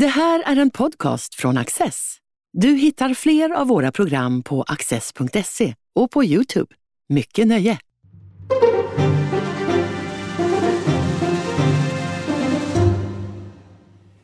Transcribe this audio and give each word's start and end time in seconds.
Det 0.00 0.06
här 0.06 0.42
är 0.46 0.56
en 0.56 0.70
podcast 0.70 1.34
från 1.34 1.58
Access. 1.58 2.16
Du 2.52 2.68
hittar 2.68 3.14
fler 3.14 3.50
av 3.50 3.66
våra 3.66 3.92
program 3.92 4.42
på 4.42 4.62
access.se 4.62 5.74
och 5.94 6.10
på 6.10 6.24
Youtube. 6.24 6.74
Mycket 7.08 7.46
nöje! 7.46 7.78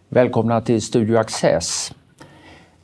Välkomna 0.08 0.60
till 0.60 0.82
Studio 0.82 1.16
Access. 1.16 1.92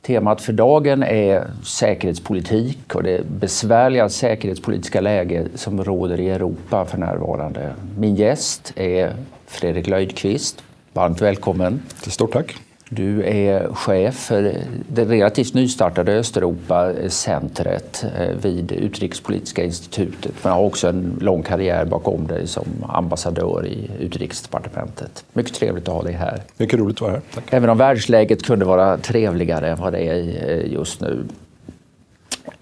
Temat 0.01 0.41
för 0.41 0.53
dagen 0.53 1.03
är 1.03 1.51
säkerhetspolitik 1.63 2.95
och 2.95 3.03
det 3.03 3.25
besvärliga 3.27 4.09
säkerhetspolitiska 4.09 5.01
läge 5.01 5.47
som 5.55 5.83
råder 5.83 6.19
i 6.19 6.29
Europa 6.29 6.85
för 6.85 6.97
närvarande. 6.97 7.73
Min 7.97 8.15
gäst 8.15 8.73
är 8.75 9.15
Fredrik 9.45 9.87
Löjdqvist. 9.87 10.63
Varmt 10.93 11.21
välkommen. 11.21 11.81
Stort 12.07 12.31
tack. 12.31 12.70
Du 12.93 13.23
är 13.23 13.73
chef 13.73 14.15
för 14.15 14.55
det 14.87 15.05
relativt 15.05 15.53
nystartade 15.53 16.11
Östeuropa-centret 16.11 18.05
eh, 18.19 18.35
vid 18.41 18.71
Utrikespolitiska 18.71 19.63
institutet 19.63 20.31
men 20.43 20.53
har 20.53 20.61
också 20.61 20.87
en 20.87 21.17
lång 21.21 21.43
karriär 21.43 21.85
bakom 21.85 22.27
dig 22.27 22.47
som 22.47 22.65
ambassadör 22.89 23.67
i 23.67 23.89
Utrikesdepartementet. 23.99 25.25
Mycket 25.33 25.53
trevligt 25.53 25.87
att 25.87 25.93
ha 25.93 26.03
dig 26.03 26.13
här. 26.13 26.41
Mycket 26.57 26.79
roligt 26.79 26.97
att 26.97 27.01
vara 27.01 27.11
här. 27.11 27.21
Tack. 27.33 27.43
Även 27.49 27.69
om 27.69 27.77
världsläget 27.77 28.43
kunde 28.43 28.65
vara 28.65 28.97
trevligare 28.97 29.69
än 29.69 29.79
vad 29.79 29.93
det 29.93 29.99
är 29.99 30.49
eh, 30.49 30.73
just 30.73 31.01
nu. 31.01 31.23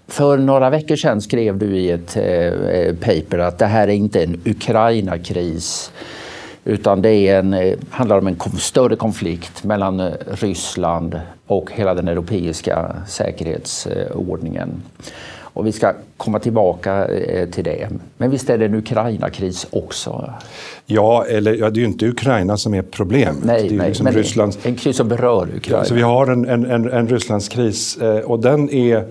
För 0.08 0.38
några 0.38 0.70
veckor 0.70 0.96
sedan 0.96 1.20
skrev 1.20 1.58
du 1.58 1.76
i 1.76 1.90
ett 1.90 2.16
eh, 2.16 2.94
paper 2.94 3.38
att 3.38 3.58
det 3.58 3.66
här 3.66 3.88
är 3.88 3.92
inte 3.92 4.24
en 4.24 4.40
Ukraina-kris 4.44 5.92
utan 6.70 7.02
det 7.02 7.28
en, 7.28 7.54
eh, 7.54 7.78
handlar 7.90 8.18
om 8.18 8.26
en 8.26 8.36
större 8.58 8.96
konflikt 8.96 9.64
mellan 9.64 10.00
eh, 10.00 10.12
Ryssland 10.30 11.20
och 11.46 11.72
hela 11.72 11.94
den 11.94 12.08
europeiska 12.08 12.96
säkerhetsordningen. 13.08 14.82
Och 15.52 15.66
vi 15.66 15.72
ska 15.72 15.92
komma 16.16 16.38
tillbaka 16.38 17.06
eh, 17.06 17.48
till 17.48 17.64
det. 17.64 17.88
Men 18.16 18.30
visst 18.30 18.50
är 18.50 18.58
det 18.58 18.64
en 18.64 18.74
Ukraina-kris 18.74 19.66
också? 19.70 20.32
Ja, 20.86 21.24
eller 21.28 21.54
ja, 21.54 21.70
det 21.70 21.78
är 21.78 21.80
ju 21.80 21.86
inte 21.86 22.06
Ukraina 22.06 22.56
som 22.56 22.74
är 22.74 22.82
problemet. 22.82 23.44
Nej, 23.44 23.62
det 23.62 23.74
är 23.74 23.78
nej 23.78 23.88
liksom 23.88 24.04
men 24.04 24.14
Rysslands... 24.14 24.58
en 24.62 24.76
kris 24.76 24.96
som 24.96 25.08
berör 25.08 25.48
Ukraina. 25.56 25.84
Så 25.84 25.94
vi 25.94 26.02
har 26.02 26.26
en, 26.26 26.48
en, 26.48 26.70
en, 26.70 26.90
en 26.90 27.08
Rysslandskris 27.08 27.98
och 28.24 28.40
den 28.40 28.70
är 28.70 29.04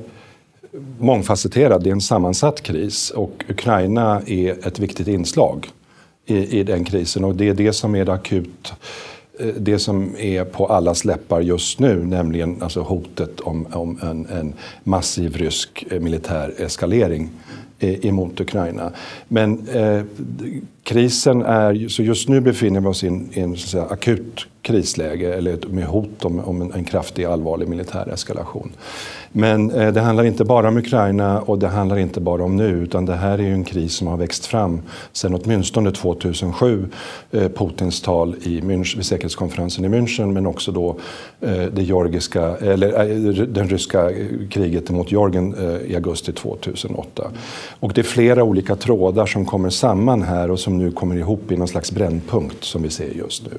mångfacetterad. 1.00 1.84
Det 1.84 1.90
är 1.90 1.92
en 1.92 2.02
sammansatt 2.02 2.62
kris 2.62 3.10
och 3.10 3.46
Ukraina 3.50 4.22
är 4.26 4.68
ett 4.68 4.80
viktigt 4.80 5.08
inslag 5.08 5.70
i, 6.30 6.60
i 6.60 6.64
den 6.64 6.84
krisen. 6.84 7.24
Och 7.24 7.36
det 7.36 7.50
är 7.50 7.54
det 7.54 7.74
som 7.74 7.96
är 7.96 8.06
det 8.06 8.14
akut 8.14 8.74
eh, 9.40 9.48
det 9.48 9.80
som 9.80 10.16
är 10.18 10.44
på 10.44 10.66
allas 10.66 11.06
läppar 11.06 11.42
just 11.42 11.80
nu, 11.80 12.06
nämligen 12.06 12.62
alltså 12.62 12.82
hotet 12.82 13.40
om, 13.40 13.68
om 13.72 14.00
en, 14.02 14.26
en, 14.26 14.54
massiv 14.84 15.38
rysk 15.38 15.86
eh, 15.92 16.00
militär 16.00 16.54
eskalering 16.58 17.30
eh, 17.80 18.06
emot 18.06 18.40
Ukraina. 18.40 18.92
Men 19.28 19.68
eh, 19.68 20.02
krisen 20.84 21.42
är, 21.42 21.88
så 21.88 22.04
just 22.04 22.30
nu 22.30 22.42
befinner 22.42 22.82
vi 22.82 22.88
oss 22.88 23.04
i 23.04 23.08
en, 23.08 23.30
en 23.34 23.58
säga, 23.58 23.86
akut 23.86 24.48
krisläge 24.62 25.34
eller 25.34 25.58
med 25.70 25.86
hot 25.86 26.26
om, 26.26 26.40
om 26.40 26.62
en, 26.62 26.74
en 26.74 26.84
kraftig 26.84 27.26
allvarlig 27.26 27.68
militär 27.68 28.10
eskalation. 28.14 28.72
Men 29.32 29.72
eh, 29.72 29.94
det 29.94 30.02
handlar 30.02 30.24
inte 30.24 30.46
bara 30.46 30.68
om 30.68 30.78
Ukraina 30.78 31.42
och 31.42 31.60
det 31.60 31.68
handlar 31.68 31.98
inte 31.98 32.20
bara 32.20 32.44
om 32.44 32.56
nu 32.56 32.70
utan 32.70 33.06
det 33.06 33.16
här 33.16 33.38
är 33.38 33.44
ju 33.44 33.54
en 33.54 33.64
kris 33.64 33.94
som 33.94 34.08
har 34.08 34.18
växt 34.18 34.46
fram 34.46 34.82
sedan 35.12 35.40
åtminstone 35.44 35.92
2007. 35.92 36.88
Eh, 37.32 37.50
Putins 37.50 38.02
tal 38.02 38.36
i 38.44 38.62
Münch, 38.62 38.98
vid 38.98 39.06
säkerhetskonferensen 39.06 39.86
i 39.86 39.88
München 39.88 40.32
men 40.32 40.48
också 40.48 40.72
då 40.72 40.98
eh, 41.42 41.62
det 41.62 41.84
georgiska, 41.84 42.42
eller, 42.42 43.12
eh, 43.12 43.46
den 43.46 43.70
ryska 43.70 44.12
eh, 44.12 44.26
kriget 44.50 44.90
mot 44.90 45.12
Georgien 45.12 45.54
eh, 45.54 45.92
i 45.92 45.96
augusti 45.96 46.34
2008. 46.34 47.32
Och 47.80 47.94
det 47.94 48.02
är 48.02 48.04
flera 48.04 48.44
olika 48.44 48.76
trådar 48.76 49.26
som 49.26 49.46
kommer 49.46 49.70
samman 49.70 50.22
här 50.22 50.52
och 50.52 50.60
som 50.70 50.78
nu 50.78 50.92
kommer 50.92 51.16
ihop 51.16 51.52
i 51.52 51.58
någon 51.58 51.68
slags 51.68 51.92
brännpunkt 51.92 52.64
som 52.64 52.82
vi 52.82 52.90
ser 52.90 53.10
just 53.10 53.44
nu. 53.46 53.58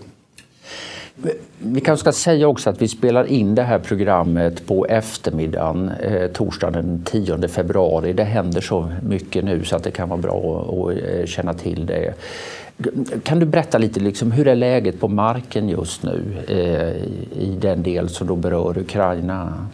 Vi 1.59 1.81
kanske 1.81 2.00
ska 2.00 2.12
säga 2.12 2.48
också 2.48 2.71
att 2.71 2.82
vi 2.82 2.88
spelar 2.88 3.25
in 3.25 3.54
det 3.54 3.62
här 3.62 3.78
programmet 3.78 4.66
på 4.66 4.87
eftermiddagen, 4.87 5.88
eh, 5.88 6.28
torsdagen 6.28 6.72
den 6.72 7.04
10 7.04 7.49
februari. 7.49 8.12
Det 8.12 8.25
händer 8.25 8.60
så 8.60 8.93
mycket 9.03 9.44
nu 9.44 9.65
så 9.65 9.76
att 9.76 9.84
det 9.84 9.91
kan 9.91 10.09
vara 10.09 10.20
bra 10.20 10.62
att 10.62 11.04
eh, 11.04 11.26
känna 11.26 11.54
till 11.54 11.87
det. 11.87 12.15
Kan 13.23 13.39
du 13.39 13.47
berätta 13.47 13.79
lite, 13.79 14.01
liksom, 14.01 14.33
hur 14.33 14.49
är 14.49 14.55
läget 14.55 15.01
på 15.01 15.09
marken 15.09 15.69
just 15.69 16.03
nu 16.03 16.23
eh, 16.49 17.43
i 17.43 17.57
den 17.61 17.83
del 17.83 18.09
som 18.09 18.27
då 18.27 18.37
berör 18.37 18.79
Ukraina? 18.79 19.67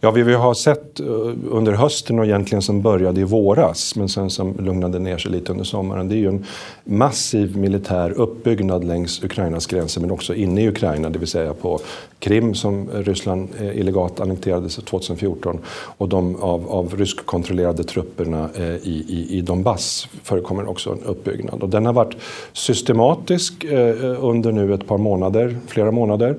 Ja, 0.00 0.10
vi, 0.10 0.22
vi 0.22 0.34
har 0.34 0.54
sett 0.54 1.00
eh, 1.00 1.06
under 1.50 1.72
hösten 1.72 2.18
och 2.18 2.24
egentligen 2.24 2.62
som 2.62 2.82
började 2.82 3.20
i 3.20 3.24
våras 3.24 3.96
men 3.96 4.08
sen 4.08 4.30
som 4.30 4.56
lugnade 4.58 4.98
ner 4.98 5.18
sig 5.18 5.30
lite 5.30 5.52
under 5.52 5.64
sommaren. 5.64 6.08
Det 6.08 6.14
är 6.14 6.18
ju 6.18 6.28
en 6.28 6.44
massiv 6.84 7.56
militär 7.56 8.10
uppbyggnad 8.10 8.84
längs 8.84 9.24
Ukrainas 9.24 9.66
gränser 9.66 10.00
men 10.00 10.10
också 10.10 10.34
inne 10.34 10.62
i 10.62 10.68
Ukraina, 10.68 11.10
det 11.10 11.18
vill 11.18 11.28
säga 11.28 11.54
på 11.54 11.80
Krim 12.18 12.54
som 12.54 12.88
Ryssland 12.92 13.48
eh, 13.60 13.78
illegalt 13.78 14.20
annekterade 14.20 14.68
2014 14.68 15.58
och 15.96 16.08
de 16.08 16.36
av, 16.36 16.68
av 16.68 16.96
ryskkontrollerade 16.96 17.84
trupperna 17.84 18.48
eh, 18.56 18.64
i, 18.64 19.04
i, 19.08 19.38
i 19.38 19.40
Donbass 19.40 20.08
förekommer 20.22 20.68
också 20.68 20.92
en 20.92 21.02
uppbyggnad. 21.02 21.62
Och 21.62 21.68
den 21.68 21.86
har 21.86 21.92
varit 21.92 22.16
systematisk 22.54 23.64
eh, 23.64 23.88
eh, 23.88 24.24
under 24.24 24.52
nu 24.52 24.74
ett 24.74 24.86
par 24.86 24.98
månader, 24.98 25.56
flera 25.66 25.90
månader. 25.90 26.36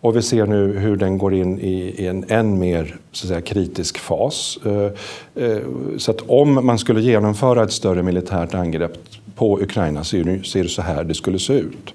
Och 0.00 0.16
vi 0.16 0.22
ser 0.22 0.46
nu 0.46 0.78
hur 0.78 0.96
den 0.96 1.18
går 1.18 1.34
in 1.34 1.60
i, 1.60 2.06
en 2.06 2.24
än 2.28 2.58
mer 2.58 2.96
så 3.12 3.26
att 3.26 3.28
säga, 3.28 3.40
kritisk 3.40 3.98
fas. 3.98 4.58
Eh, 4.64 5.58
så 5.98 6.10
att 6.10 6.20
om 6.26 6.66
man 6.66 6.78
skulle 6.78 7.00
genomföra 7.00 7.64
ett 7.64 7.72
större 7.72 8.02
militärt 8.02 8.54
angrepp 8.54 8.98
på 9.34 9.60
Ukraina 9.60 10.04
så 10.04 10.16
ser 10.44 10.62
det 10.62 10.68
så 10.68 10.82
här 10.82 11.04
det 11.04 11.14
skulle 11.14 11.38
se 11.38 11.52
ut. 11.52 11.94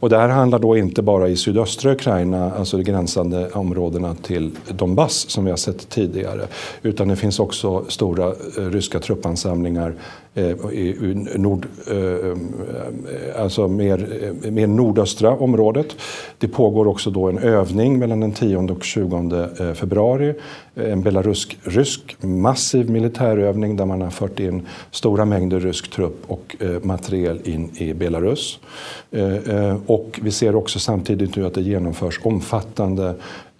Och 0.00 0.10
det 0.10 0.18
här 0.18 0.28
handlar 0.28 0.58
då 0.58 0.76
inte 0.76 1.02
bara 1.02 1.28
i 1.28 1.36
sydöstra 1.36 1.92
Ukraina, 1.92 2.52
alltså 2.52 2.76
de 2.76 2.82
gränsande 2.82 3.50
områdena 3.50 4.14
till 4.14 4.50
Donbass 4.68 5.30
som 5.30 5.44
vi 5.44 5.50
har 5.50 5.56
sett 5.56 5.88
tidigare, 5.88 6.46
utan 6.82 7.08
det 7.08 7.16
finns 7.16 7.40
också 7.40 7.84
stora 7.88 8.32
ryska 8.56 9.00
truppansamlingar 9.00 9.94
Eh, 10.36 10.56
nord, 11.36 11.66
eh, 11.90 11.96
um, 11.96 12.52
eh, 13.08 13.42
alltså 13.42 13.68
mer, 13.68 14.08
mer 14.50 14.66
nordöstra 14.66 15.30
området. 15.30 15.86
Det 16.38 16.48
pågår 16.48 16.86
också 16.88 17.10
då 17.10 17.28
en 17.28 17.38
övning 17.38 17.98
mellan 17.98 18.20
den 18.20 18.32
10 18.32 18.56
och 18.56 18.84
20 18.84 19.74
februari. 19.74 20.34
En 20.74 21.02
belarusk-rysk 21.02 22.16
massiv 22.20 22.90
militärövning 22.90 23.76
där 23.76 23.86
man 23.86 24.02
har 24.02 24.10
fört 24.10 24.40
in 24.40 24.66
stora 24.90 25.24
mängder 25.24 25.60
rysk 25.60 25.90
trupp 25.90 26.24
och 26.26 26.56
materiel 26.82 27.40
in 27.44 27.70
i 27.76 27.94
Belarus. 27.94 28.58
Och 29.86 30.20
vi 30.22 30.30
ser 30.30 30.56
också 30.56 30.78
samtidigt 30.78 31.36
nu 31.36 31.46
att 31.46 31.54
det 31.54 31.62
genomförs 31.62 32.20
omfattande 32.22 33.14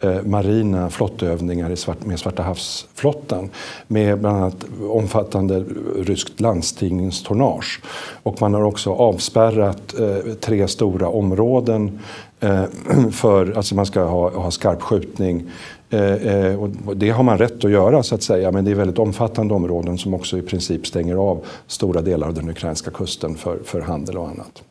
Eh, 0.05 0.23
marina 0.23 0.91
flottövningar 0.91 2.07
med 2.07 2.19
Svarta 2.19 2.43
havsflottan 2.43 3.51
med 3.87 4.21
bland 4.21 4.37
annat 4.37 4.65
omfattande 4.91 5.65
ryskt 5.97 6.41
landstigningstonnage. 6.41 7.81
Och 8.23 8.41
man 8.41 8.55
har 8.55 8.63
också 8.63 8.93
avspärrat 8.93 9.95
eh, 10.01 10.35
tre 10.35 10.69
stora 10.69 11.09
områden 11.09 12.01
eh, 12.41 12.65
för, 13.13 13.57
alltså 13.57 13.75
man 13.75 13.87
ska 13.87 14.05
ha, 14.05 14.31
ha 14.31 14.51
skarpskjutning 14.51 15.51
eh, 15.91 16.01
eh, 16.01 16.63
och 16.63 16.97
det 16.97 17.11
har 17.11 17.23
man 17.23 17.39
rätt 17.39 17.65
att 17.65 17.71
göra 17.71 18.03
så 18.03 18.15
att 18.15 18.23
säga, 18.23 18.53
men 18.53 18.65
det 18.65 18.71
är 18.71 18.75
väldigt 18.75 18.99
omfattande 18.99 19.55
områden 19.55 19.99
som 19.99 20.15
också 20.15 20.39
i 20.39 20.43
princip 20.43 20.87
stänger 20.87 21.17
av 21.17 21.45
stora 21.67 22.03
delar 22.03 22.27
av 22.27 22.35
den 22.35 22.49
ukrainska 22.49 22.91
kusten 22.91 23.35
för, 23.35 23.59
för 23.65 23.81
handel 23.81 24.19
och 24.19 24.29
annat. 24.29 24.63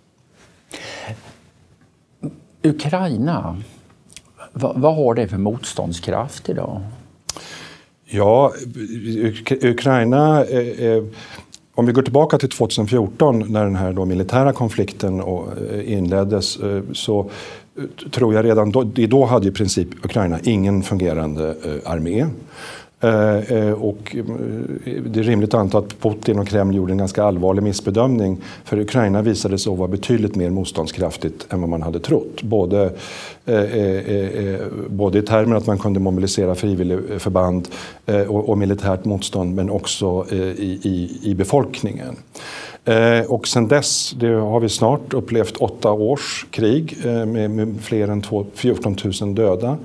Ukraina, 2.64 3.58
vad, 4.53 4.81
vad 4.81 4.96
har 4.96 5.14
det 5.14 5.28
för 5.28 5.38
motståndskraft 5.38 6.50
idag? 6.50 6.82
Ja, 8.05 8.53
Ukraina 9.61 10.46
eh, 10.46 10.85
eh, 10.85 11.03
om 11.76 11.85
vi 11.85 11.91
går 11.91 12.02
tillbaka 12.02 12.38
till 12.38 12.50
2014 12.50 13.44
när 13.47 13.64
den 13.64 13.76
här 13.76 13.94
då 13.94 14.05
militära 14.05 14.53
konflikten 14.53 15.20
eh, 15.20 15.94
inleddes 15.94 16.58
eh, 16.58 16.82
så 16.94 17.29
eh, 17.78 18.09
tror 18.09 18.34
jag 18.34 18.46
redan 18.46 18.72
då, 18.72 18.84
då 18.84 19.26
hade 19.26 19.47
i 19.47 19.52
princip 19.52 20.05
Ukraina 20.05 20.40
ingen 20.44 20.84
fungerande 20.84 21.55
armé. 21.85 22.26
Eh, 23.03 23.38
eh, 23.58 23.72
och 23.72 24.16
eh, 24.16 24.26
det 25.05 25.20
är 25.20 25.23
rimligt 25.23 25.53
att 25.53 25.59
anta 25.59 25.78
att 25.78 26.00
Putin 26.02 26.40
och 26.40 26.47
Kreml 26.47 26.76
gjorde 26.76 26.94
en 26.94 26.97
ganska 26.97 27.23
allvarlig 27.23 27.64
missbedömning. 27.64 28.38
För 28.64 28.79
Ukraina 28.79 29.22
visade 29.22 29.58
sig 29.58 29.76
vara 29.76 29.88
betydligt 29.88 30.35
mer 30.35 30.50
motståndskraftigt 30.50 31.47
än 31.50 31.61
vad 31.61 31.70
man 31.70 31.82
hade 31.82 32.00
trott. 32.00 32.44
Både, 32.44 32.91
både 34.88 35.20
i 35.20 35.22
termer 35.22 35.55
att 35.55 35.67
man 35.67 35.78
kunde 35.78 36.00
mobilisera 36.00 36.55
frivilligförband 36.55 37.67
och, 38.28 38.50
och 38.50 38.58
militärt 38.58 39.05
motstånd 39.05 39.55
men 39.55 39.70
också 39.70 40.26
i, 40.32 40.79
i, 40.84 41.20
i 41.23 41.35
befolkningen. 41.35 42.16
Eh, 42.85 43.26
och 43.32 43.47
sen 43.47 43.68
dess 43.68 44.12
det 44.12 44.28
har 44.28 44.59
vi 44.59 44.70
snart 44.70 45.14
upplevt 45.14 45.58
åtta 45.58 45.91
års 45.91 46.46
krig 46.52 46.97
eh, 47.06 47.26
med, 47.26 47.52
med, 47.52 47.82
fler 47.82 48.08
än 48.08 48.24
14 48.53 48.97
000 49.22 49.35
döda. 49.35 49.78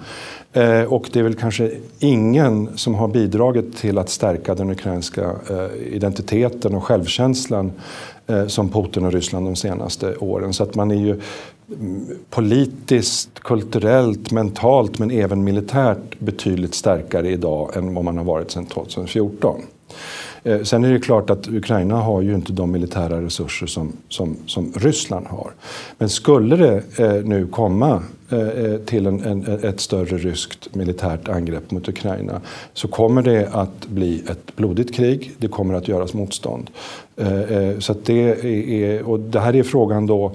Eh, 0.52 0.82
och 0.82 1.08
det 1.12 1.18
är 1.18 1.22
väl 1.22 1.34
kanske 1.34 1.70
ingen 1.98 2.78
som 2.78 2.94
har 2.94 3.08
bidragit 3.08 3.76
till 3.76 3.98
att 3.98 4.08
stärka 4.08 4.54
den 4.54 4.70
ukrainska 4.70 5.30
eh, 5.50 5.94
identiteten 5.94 6.74
och 6.74 6.84
självkänslan 6.84 7.72
eh, 8.26 8.46
som 8.46 8.68
Putin 8.68 9.04
och 9.04 9.12
Ryssland 9.12 9.46
de 9.46 9.56
senaste 9.56 10.16
åren. 10.16 10.52
Så 10.52 10.62
att 10.62 10.74
man 10.74 10.90
är 10.90 10.94
ju 10.94 11.20
mm, 11.80 12.06
politiskt, 12.30 13.40
kulturellt, 13.40 14.30
mentalt 14.32 14.98
men 14.98 15.10
även 15.10 15.44
militärt 15.44 16.18
betydligt 16.18 16.74
starkare 16.74 17.30
idag 17.30 17.76
än 17.76 17.94
vad 17.94 18.04
man 18.04 18.16
har 18.16 18.24
varit 18.24 18.50
sedan 18.50 18.66
2014. 18.66 19.62
Eh, 20.42 20.62
sen 20.62 20.84
är 20.84 20.92
det 20.92 20.98
klart 20.98 21.30
att 21.30 21.48
Ukraina 21.48 21.96
har 21.96 22.22
ju 22.22 22.34
inte 22.34 22.52
de 22.52 22.70
militära 22.70 23.22
resurser 23.22 23.66
som, 23.66 23.92
som, 24.08 24.36
som 24.46 24.72
Ryssland 24.76 25.26
har. 25.26 25.50
Men 25.98 26.08
skulle 26.08 26.56
det 26.56 26.82
eh, 26.98 27.24
nu 27.24 27.46
komma 27.46 28.02
eh, 28.30 28.80
till 28.86 29.06
en, 29.06 29.24
en, 29.24 29.64
ett 29.64 29.80
större 29.80 30.18
ryskt 30.18 30.74
militärt 30.74 31.28
angrepp 31.28 31.70
mot 31.70 31.88
Ukraina 31.88 32.40
så 32.72 32.88
kommer 32.88 33.22
det 33.22 33.48
att 33.52 33.86
bli 33.86 34.22
ett 34.30 34.56
blodigt 34.56 34.94
krig. 34.94 35.32
Det 35.38 35.48
kommer 35.48 35.74
att 35.74 35.88
göras 35.88 36.14
motstånd. 36.14 36.70
Så 37.78 37.94
det, 38.04 38.44
är, 38.44 39.02
och 39.02 39.20
det 39.20 39.40
här 39.40 39.56
är 39.56 39.62
frågan 39.62 40.06
då 40.06 40.32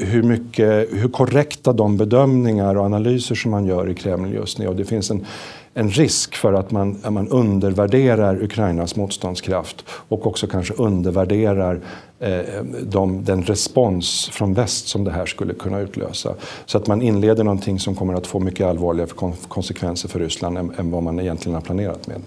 hur, 0.00 0.22
mycket, 0.22 0.88
hur 0.92 1.08
korrekta 1.08 1.72
de 1.72 1.96
bedömningar 1.96 2.74
och 2.74 2.84
analyser 2.84 3.34
som 3.34 3.50
man 3.50 3.66
gör 3.66 3.90
i 3.90 3.94
Kreml 3.94 4.34
just 4.34 4.58
nu. 4.58 4.68
Och 4.68 4.76
det 4.76 4.84
finns 4.84 5.10
en 5.10 5.26
en 5.74 5.90
risk 5.90 6.34
för 6.34 6.52
att 6.52 6.70
man, 6.70 7.00
att 7.02 7.12
man 7.12 7.28
undervärderar 7.28 8.42
Ukrainas 8.42 8.96
motståndskraft 8.96 9.84
och 9.88 10.26
också 10.26 10.46
kanske 10.46 10.74
undervärderar 10.74 11.80
eh, 12.20 12.40
de, 12.82 13.24
den 13.24 13.42
respons 13.42 14.28
från 14.32 14.54
väst 14.54 14.88
som 14.88 15.04
det 15.04 15.10
här 15.10 15.26
skulle 15.26 15.54
kunna 15.54 15.80
utlösa. 15.80 16.34
Så 16.66 16.78
att 16.78 16.86
man 16.86 17.02
inleder 17.02 17.44
någonting 17.44 17.80
som 17.80 17.94
kommer 17.94 18.14
att 18.14 18.26
få 18.26 18.38
mycket 18.38 18.66
allvarliga 18.66 19.06
konsekvenser 19.48 20.08
för 20.08 20.18
Ryssland 20.18 20.58
än, 20.58 20.74
än 20.78 20.90
vad 20.90 21.02
man 21.02 21.20
egentligen 21.20 21.54
har 21.54 21.62
planerat 21.62 22.06
med. 22.06 22.20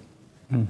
Mm. 0.49 0.67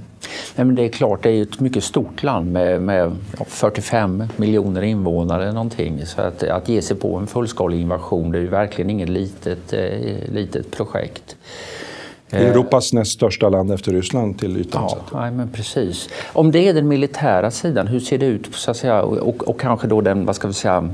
Nej, 0.55 0.65
men 0.65 0.75
det 0.75 0.83
är 0.83 0.89
klart, 0.89 1.23
det 1.23 1.29
är 1.29 1.41
ett 1.41 1.59
mycket 1.59 1.83
stort 1.83 2.23
land 2.23 2.51
med, 2.51 2.81
med 2.81 3.15
45 3.47 4.23
miljoner 4.35 4.81
invånare 4.81 5.51
någonting. 5.51 6.05
Så 6.05 6.21
att, 6.21 6.43
att 6.43 6.69
ge 6.69 6.81
sig 6.81 6.97
på 6.97 7.15
en 7.15 7.27
fullskalig 7.27 7.81
invasion 7.81 8.31
det 8.31 8.37
är 8.37 8.41
ju 8.41 8.47
verkligen 8.47 8.89
inget 8.89 9.09
litet, 9.09 9.73
eh, 9.73 10.31
litet 10.31 10.71
projekt. 10.71 11.35
Europas 12.29 12.93
näst 12.93 13.11
största 13.11 13.49
land 13.49 13.71
efter 13.71 13.91
Ryssland 13.91 14.39
till 14.39 14.57
ytan. 14.57 14.89
Ja, 14.89 15.19
nej, 15.19 15.31
men 15.31 15.49
precis. 15.49 16.09
Om 16.33 16.51
det 16.51 16.67
är 16.67 16.73
den 16.73 16.87
militära 16.87 17.51
sidan, 17.51 17.87
hur 17.87 17.99
ser 17.99 18.17
det 18.17 18.25
ut 18.25 18.55
så 18.55 18.71
att 18.71 18.77
säga, 18.77 19.01
och, 19.01 19.49
och 19.49 19.59
kanske 19.59 19.87
då 19.87 20.01
den, 20.01 20.25
vad 20.25 20.35
ska 20.35 20.47
vi 20.47 20.53
säga, 20.53 20.89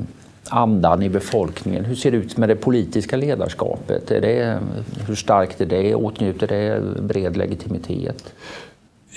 andan 0.50 1.03
i 1.03 1.09
befolkningen. 1.09 1.85
Hur 1.85 1.95
ser 1.95 2.12
det 2.12 2.18
ut 2.18 2.38
med 2.38 2.50
det 2.50 2.56
politiska 2.56 3.18
ledarskapet? 3.18 4.12
Är 4.12 4.21
det, 4.21 4.59
hur 5.07 5.15
starkt 5.15 5.62
är 5.62 5.65
det? 5.65 5.95
Åtnjuter 5.95 6.47
det 6.47 6.81
bred 7.01 7.38
legitimitet? 7.38 8.33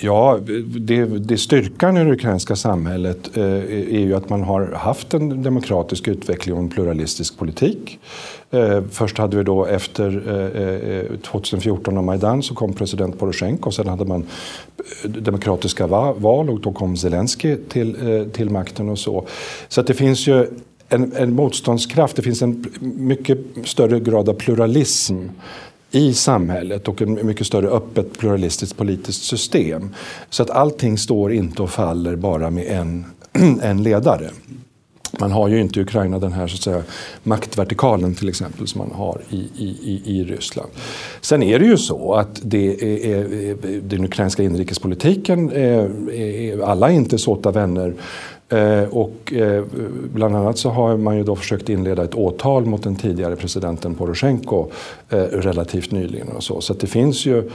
Ja, 0.01 0.39
det, 0.79 1.05
det 1.07 1.39
styrkan 1.39 1.97
i 1.97 2.05
det 2.05 2.13
ukrainska 2.13 2.57
samhället 2.57 3.37
eh, 3.37 3.45
är 3.45 4.01
ju 4.01 4.15
att 4.15 4.29
man 4.29 4.43
har 4.43 4.73
haft 4.73 5.15
en 5.15 5.43
demokratisk 5.43 6.09
utveckling 6.09 6.55
och 6.55 6.63
en 6.63 6.69
pluralistisk 6.69 7.39
politik. 7.39 7.99
Eh, 8.51 8.83
först 8.91 9.19
hade 9.19 9.37
vi 9.37 9.43
då 9.43 9.67
efter 9.67 10.23
eh, 10.29 10.99
eh 10.99 11.21
2014 11.21 11.99
och 11.99 12.05
Majdan 12.05 12.43
så 12.43 12.55
kom 12.55 12.73
president 12.73 13.19
Poroshenko 13.19 13.67
och 13.67 13.75
sen 13.75 13.89
hade 13.89 14.05
man 14.05 14.25
eh, 15.05 15.11
demokratiska 15.11 15.87
val 15.87 16.51
och 16.51 16.61
då 16.61 16.73
kom 16.73 16.97
Zelensky 16.97 17.57
till, 17.57 17.97
eh, 18.11 18.29
till 18.29 18.51
makten 18.51 18.89
och 18.89 18.99
så. 18.99 19.27
Så 19.69 19.81
att 19.81 19.87
det 19.87 19.95
finns 19.95 20.27
ju 20.27 20.47
en, 20.89 21.13
en 21.17 21.35
motståndskraft, 21.35 22.17
det 22.17 22.23
finns 22.23 22.43
en 22.43 22.65
mycket 22.81 23.39
större 23.65 24.01
grad 24.01 24.29
av 24.29 24.35
pluralism 24.35 25.17
i 25.97 26.15
samhället 26.15 26.89
och 26.89 27.03
en 27.03 27.27
mycket 27.27 27.47
större 27.47 27.69
öppet 27.69 28.19
pluralistiskt 28.19 28.77
politiskt 28.77 29.23
system. 29.23 29.95
Så 30.31 30.43
att 30.43 30.51
allting 30.51 30.99
står 30.99 31.33
inte 31.33 31.63
och 31.63 31.71
faller 31.71 32.17
bara 32.17 32.51
med 32.51 32.67
en, 32.67 33.05
en 33.63 33.83
ledare. 33.83 34.31
Man 35.21 35.33
har 35.33 35.49
ju 35.49 35.61
inte 35.61 35.81
i 35.81 35.83
Ukraina 35.83 36.19
den 36.19 36.33
här 36.33 36.47
så 36.47 36.55
att 36.55 36.63
säga, 36.63 36.83
maktvertikalen 37.23 38.15
till 38.15 38.29
exempel 38.29 38.67
som 38.67 38.79
man 38.79 38.91
har 38.91 39.21
i, 39.31 39.37
i, 39.57 40.03
i 40.05 40.25
Ryssland. 40.25 40.71
Sen 41.21 41.43
är 41.43 41.59
det 41.59 41.67
ju 41.67 41.77
så 41.77 42.15
att 42.15 42.41
det 42.43 42.83
är, 42.83 43.07
är, 43.07 43.57
den 43.81 44.05
ukrainska 44.05 44.43
inrikespolitiken, 44.43 45.53
är, 45.53 46.11
är, 46.13 46.61
alla 46.61 46.91
är 46.91 46.95
inte 46.95 47.19
såta 47.19 47.51
vänner 47.51 47.95
Eh, 48.49 48.83
och 48.83 49.33
eh, 49.33 49.65
bland 50.13 50.37
annat 50.37 50.59
så 50.59 50.71
har 50.71 50.97
man 50.97 51.17
ju 51.17 51.25
då 51.25 51.37
försökt 51.37 51.69
inleda 51.69 52.05
ett 52.05 52.15
åtal 52.15 52.67
mot 52.67 52.83
den 52.83 52.97
tidigare 52.97 53.37
presidenten 53.37 53.95
Poroshenko 53.95 54.69
eh, 55.11 55.19
relativt 55.19 55.91
nyligen. 55.91 56.29
Och 56.29 56.43
så. 56.43 56.61
så 56.61 56.75
det 56.75 56.87
finns 56.87 57.27
ju 57.27 57.51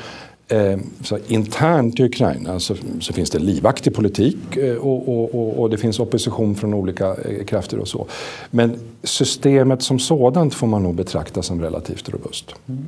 så 1.04 1.18
internt 1.28 2.00
i 2.00 2.04
Ukraina 2.04 2.60
så, 2.60 2.76
så, 3.00 3.14
finns 3.14 3.30
det 3.30 3.40
livaktig 3.40 3.96
politik 3.96 4.38
och, 4.80 5.10
och, 5.10 5.36
och, 5.36 5.60
och, 5.60 5.70
det 5.70 5.78
finns 5.78 6.00
opposition 6.00 6.56
från 6.56 6.74
olika 6.74 7.16
krafter 7.48 7.80
och 7.80 7.88
så. 7.88 8.08
Men 8.50 8.80
systemet 9.04 9.82
som 9.82 10.00
sådant 10.00 10.54
får 10.54 10.68
man 10.68 10.84
nog 10.84 10.96
betrakta 10.96 11.42
som 11.42 11.62
relativt 11.62 12.10
robust. 12.10 12.56
Mm. 12.68 12.86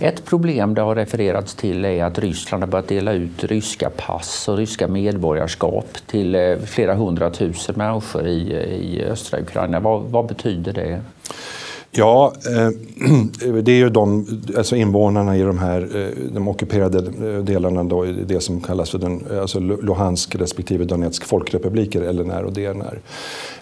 Ett 0.00 0.24
problem 0.24 0.74
det 0.74 0.80
har 0.80 0.94
refererats 0.94 1.54
till 1.54 1.84
är 1.84 2.04
att 2.04 2.18
Ryssland 2.18 2.62
har 2.62 2.68
börjat 2.68 2.88
dela 2.88 3.12
ut 3.12 3.44
ryska 3.44 3.90
pass 3.90 4.48
och 4.48 4.56
ryska 4.56 4.88
medborgarskap 4.88 5.98
till 6.06 6.34
eh, 6.34 6.58
flera 6.58 6.94
hundratusen 6.94 7.74
människor 7.78 8.26
i, 8.26 8.52
i 8.80 9.04
östra 9.04 9.40
Ukraina. 9.40 9.80
Vad, 9.80 10.02
vad 10.02 10.26
betyder 10.26 10.72
det? 10.72 11.00
Ja, 11.90 12.32
eh, 12.46 12.68
det 13.62 13.72
är 13.72 13.76
ju 13.76 13.88
de, 13.88 14.26
alltså 14.56 14.76
invånarna 14.76 15.36
i 15.36 15.42
de 15.42 15.58
här 15.58 15.96
eh, 15.96 16.32
de 16.34 16.48
ockuperade 16.48 16.98
eh, 16.98 17.44
delarna, 17.44 17.84
då, 17.84 18.04
det 18.04 18.40
som 18.40 18.60
kallas 18.60 18.90
för 18.90 18.98
den, 18.98 19.26
eh, 19.30 19.40
alltså 19.40 19.60
Luhansk 19.60 20.34
respektive 20.34 20.84
Donetsk 20.84 21.24
folkrepubliker, 21.24 22.12
LNR 22.12 22.42
och 22.42 22.52
DNR. 22.52 23.00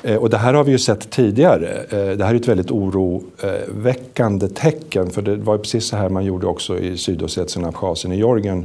Eh, 0.02 0.16
och 0.16 0.30
det 0.30 0.38
här 0.38 0.54
har 0.54 0.64
vi 0.64 0.72
ju 0.72 0.78
sett 0.78 1.10
tidigare. 1.10 1.86
Det 1.90 2.24
här 2.24 2.34
är 2.34 2.38
ett 2.38 2.48
väldigt 2.48 2.70
oroväckande 2.70 4.48
tecken, 4.48 5.10
för 5.10 5.22
det 5.22 5.36
var 5.36 5.58
precis 5.58 5.86
så 5.86 5.96
här 5.96 6.08
man 6.08 6.24
gjorde 6.24 6.46
också 6.46 6.78
i 6.78 6.96
Sydossetien, 6.96 7.64
Abchazien, 7.64 8.12
i 8.12 8.16
Georgien 8.16 8.64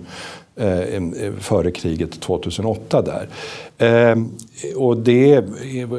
Eh, 0.56 0.96
eh, 0.96 1.34
före 1.40 1.72
kriget 1.72 2.22
2008 2.22 3.02
där. 3.02 3.28
Ehm, 3.78 4.30
och 4.76 4.98
det, 4.98 5.42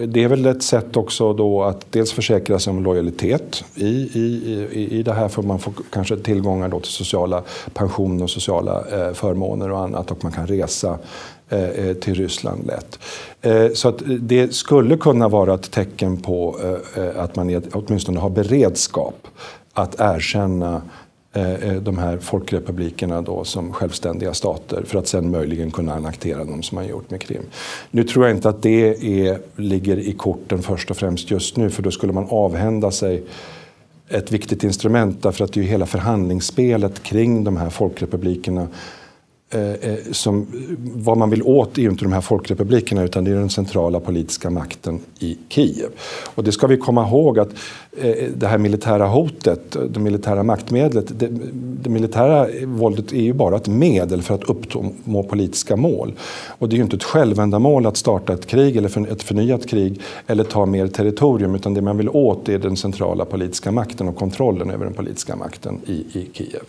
det 0.06 0.25
är 0.25 0.28
väl 0.28 0.46
ett 0.46 0.62
sätt 0.62 0.96
också 0.96 1.32
då 1.32 1.62
att 1.62 1.93
dels 1.93 2.12
försäkra 2.12 2.58
sig 2.58 2.70
om 2.70 2.82
lojalitet 2.82 3.64
i, 3.75 3.87
i, 3.87 4.69
i, 4.72 4.99
i 4.99 5.02
det 5.02 5.12
här 5.12 5.28
för 5.28 5.43
man 5.43 5.58
får 5.58 5.75
kanske 5.90 6.16
tillgångar 6.16 6.69
då 6.69 6.81
till 6.81 6.93
sociala 6.93 7.43
pensioner 7.74 8.24
och 8.24 8.31
sociala 8.31 8.84
eh, 8.93 9.12
förmåner 9.12 9.70
och 9.70 9.81
annat 9.81 10.10
och 10.10 10.24
man 10.24 10.32
kan 10.32 10.46
resa 10.46 10.98
till 12.00 12.15
Ryssland 12.15 12.67
lätt. 12.67 12.98
Så 13.76 13.88
att 13.88 14.03
det 14.20 14.55
skulle 14.55 14.96
kunna 14.96 15.29
vara 15.29 15.55
ett 15.55 15.70
tecken 15.70 16.17
på 16.17 16.56
att 17.17 17.36
man 17.36 17.62
åtminstone 17.72 18.20
har 18.20 18.31
beredskap 18.31 19.26
att 19.72 19.94
erkänna 19.98 20.82
Eh, 21.34 21.53
eh, 21.53 21.74
de 21.74 21.98
här 21.98 22.19
folkrepublikerna 22.19 23.22
då 23.22 23.44
som 23.44 23.72
självständiga 23.72 24.34
stater 24.34 24.82
för 24.86 24.98
att 24.98 25.06
sen 25.06 25.31
möjligen 25.31 25.70
kunna 25.70 25.94
annektera 25.94 26.44
dem 26.44 26.62
som 26.62 26.77
man 26.77 26.86
gjort 26.86 27.10
med 27.10 27.20
Krim. 27.20 27.43
Nu 27.91 28.05
tror 28.05 28.27
jag 28.27 28.36
inte 28.36 28.48
att 28.48 28.62
det 28.62 28.91
är, 29.27 29.39
ligger 29.56 29.98
i 29.98 30.12
korten 30.12 30.62
först 30.62 30.91
och 30.91 30.96
främst 30.96 31.31
just 31.31 31.56
nu 31.56 31.70
för 31.70 31.82
då 31.82 31.91
skulle 31.91 32.12
man 32.12 32.27
avhända 32.31 32.91
sig 32.91 33.22
ett 34.08 34.32
viktigt 34.32 34.65
instrument 34.65 35.22
därför 35.22 35.44
att 35.44 35.53
det 35.53 35.60
är 35.60 35.62
ju 35.62 35.69
hela 35.69 35.86
förhandlingsspelet 35.86 37.03
kring 37.03 37.44
de 37.44 37.56
här 37.56 37.70
folkrepublikerna 37.70 38.69
Eh, 39.54 39.72
eh, 39.72 39.98
som, 40.10 40.46
vad 40.78 41.18
man 41.18 41.30
vill 41.30 41.42
åt 41.42 41.78
är 41.78 41.82
ju 41.82 41.90
inte 41.90 42.04
de 42.04 42.12
här 42.12 42.20
folkrepublikerna 42.20 43.02
utan 43.02 43.24
det 43.24 43.30
är 43.30 43.34
den 43.34 43.50
centrala 43.50 44.00
politiska 44.00 44.50
makten 44.50 45.00
i 45.18 45.38
Kiev. 45.48 45.88
Och 46.34 46.44
det 46.44 46.52
ska 46.52 46.66
vi 46.66 46.76
komma 46.76 47.08
ihåg 47.08 47.38
att 47.38 47.48
eh, 47.96 48.28
det 48.36 48.46
här 48.46 48.58
militära 48.58 49.06
hotet, 49.06 49.76
det 49.90 50.00
militära 50.00 50.42
maktmedlet, 50.42 51.18
det, 51.18 51.28
det, 51.82 51.90
militära 51.90 52.48
våldet 52.64 53.12
är 53.12 53.22
ju 53.22 53.32
bara 53.32 53.56
ett 53.56 53.68
medel 53.68 54.22
för 54.22 54.34
att 54.34 54.44
uppnå 54.44 55.22
politiska 55.22 55.76
mål. 55.76 56.12
Och 56.58 56.68
det 56.68 56.74
är 56.74 56.78
ju 56.78 56.84
inte 56.84 56.96
ett 56.96 57.04
självändamål 57.04 57.86
att 57.86 57.96
starta 57.96 58.32
ett 58.32 58.46
krig 58.46 58.76
eller 58.76 58.88
för, 58.88 59.12
ett 59.12 59.22
förnyat 59.22 59.66
krig 59.66 60.00
eller 60.26 60.44
ta 60.44 60.66
mer 60.66 60.86
territorium 60.86 61.54
utan 61.54 61.74
det 61.74 61.82
man 61.82 61.96
vill 61.96 62.08
åt 62.08 62.48
är 62.48 62.58
den 62.58 62.76
centrala 62.76 63.24
politiska 63.24 63.72
makten 63.72 64.08
och 64.08 64.16
kontrollen 64.16 64.70
över 64.70 64.84
den 64.84 64.94
politiska 64.94 65.36
makten 65.36 65.80
i, 65.86 65.92
i 65.92 66.28
Kiev. 66.32 66.62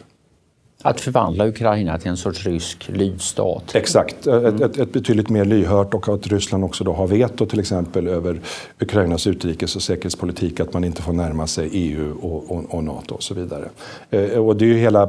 Att 0.86 1.02
förvandla 1.02 1.48
Ukraina 1.48 1.98
till 1.98 2.10
en 2.10 2.18
sorts 2.18 2.46
rysk 2.46 2.90
lydstat. 2.90 3.76
Exakt, 3.76 4.28
mm. 4.28 4.46
ett, 4.46 4.62
ett, 4.62 4.78
ett, 4.78 4.94
betydligt 4.94 5.30
mer 5.30 5.46
lyhört 5.46 5.94
och 5.94 6.10
att 6.10 6.28
Ryssland 6.28 6.64
också 6.64 6.84
då 6.84 6.94
har 6.94 7.08
veto 7.08 7.46
till 7.46 7.60
exempel 7.60 8.08
över 8.08 8.42
Ukrainas 8.80 9.28
utrikes 9.28 9.76
och 9.76 9.82
säkerhetspolitik, 9.82 10.60
att 10.60 10.74
man 10.74 10.84
inte 10.84 11.02
får 11.02 11.14
närma 11.14 11.48
sig 11.48 11.70
EU 11.72 12.18
och, 12.22 12.52
och, 12.52 12.76
och 12.76 12.84
Nato 12.84 13.16
och 13.16 13.24
så 13.24 13.34
vidare. 13.34 13.70
Eh, 14.10 14.30
och 14.30 14.58
det 14.58 14.66
är 14.66 14.68
ju 14.68 14.78
hela 14.78 15.04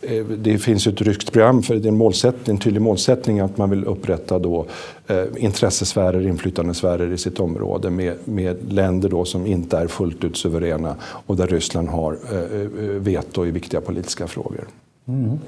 eh, 0.00 0.24
det 0.24 0.58
finns 0.58 0.86
ju 0.86 0.90
ett 0.92 1.00
ryskt 1.00 1.32
program 1.32 1.62
för 1.62 1.74
det 1.74 1.86
är 1.86 1.88
en, 1.88 1.96
målsättning, 1.96 2.54
en 2.54 2.58
tydlig 2.58 2.82
målsättning 2.82 3.40
att 3.40 3.58
man 3.58 3.70
vill 3.70 3.84
upprätta 3.84 4.38
då, 4.38 4.66
eh, 5.06 5.24
intressesfärer, 5.36 6.26
inflytandesfärer 6.26 7.12
i 7.12 7.18
sitt 7.18 7.40
område 7.40 7.90
med, 7.90 8.14
med 8.24 8.72
länder 8.72 9.08
då 9.08 9.24
som 9.24 9.46
inte 9.46 9.78
är 9.78 9.86
fullt 9.86 10.24
ut 10.24 10.36
suveräna 10.36 10.96
och 11.02 11.36
där 11.36 11.46
Ryssland 11.46 11.88
har 11.88 12.18
eh, 12.32 12.38
eh 12.38 12.68
veto 13.00 13.46
i 13.46 13.50
viktiga 13.50 13.80
politiska 13.80 14.26
frågor. 14.26 14.64
Mm. 15.08 15.38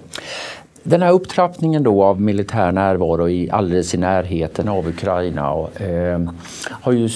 Den 0.83 1.03
här 1.03 1.13
upptrappningen 1.13 1.83
då 1.83 2.05
av 2.05 2.21
militär 2.21 2.73
närvaro 2.73 3.29
i, 3.29 3.51
alldeles 3.51 3.95
i 3.95 3.97
närheten 3.97 4.69
av 4.69 4.89
Ukraina 4.89 5.53
och, 5.53 5.81
eh, 5.81 6.21
har 6.71 6.93
ju 6.93 7.09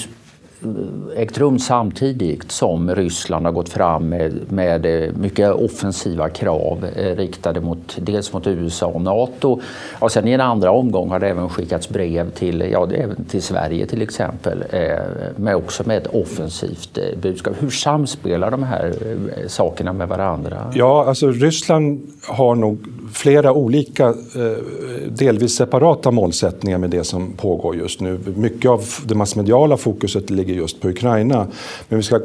ägt 1.15 1.37
rum 1.37 1.59
samtidigt 1.59 2.51
som 2.51 2.95
Ryssland 2.95 3.45
har 3.45 3.53
gått 3.53 3.69
fram 3.69 4.09
med, 4.09 4.51
med 4.51 4.85
eh, 4.85 5.13
mycket 5.13 5.51
offensiva 5.51 6.29
krav 6.29 6.85
eh, 6.95 7.15
riktade 7.15 7.61
mot, 7.61 7.97
dels 8.01 8.33
mot 8.33 8.47
USA 8.47 8.85
och 8.85 9.01
Nato. 9.01 9.61
Och 9.99 10.11
sen 10.11 10.27
i 10.27 10.31
en 10.31 10.41
andra 10.41 10.71
omgång 10.71 11.09
har 11.09 11.19
det 11.19 11.29
även 11.29 11.49
skickats 11.49 11.89
brev 11.89 12.31
till, 12.31 12.61
ja, 12.71 12.87
till 13.29 13.41
Sverige 13.41 13.85
till 13.85 14.01
exempel, 14.01 14.63
eh, 14.69 14.89
med 15.35 15.55
också 15.55 15.83
med 15.85 15.97
ett 15.97 16.07
offensivt 16.07 16.97
eh, 16.97 17.19
budskap. 17.21 17.53
Hur 17.59 17.69
samspelar 17.69 18.51
de 18.51 18.63
här 18.63 18.85
eh, 18.85 19.47
sakerna 19.47 19.93
med 19.93 20.07
varandra? 20.07 20.71
Ja, 20.73 21.05
alltså 21.07 21.31
Ryssland 21.31 22.01
har 22.27 22.55
nog 22.55 22.79
flera 23.13 23.53
olika, 23.53 24.07
eh, 24.07 24.63
delvis 25.09 25.55
separata 25.55 26.11
målsättningar 26.11 26.77
med 26.77 26.89
det 26.89 27.03
som 27.03 27.33
pågår 27.33 27.75
just 27.75 28.01
nu. 28.01 28.19
Mycket 28.35 28.71
av 28.71 28.83
det 29.05 29.15
massmediala 29.15 29.77
fokuset 29.77 30.29
ligger 30.29 30.53
just 30.53 30.81
på 30.81 30.89
Ukraina. 30.89 31.47
Men 31.89 31.99
vi, 31.99 32.03
ska, 32.03 32.19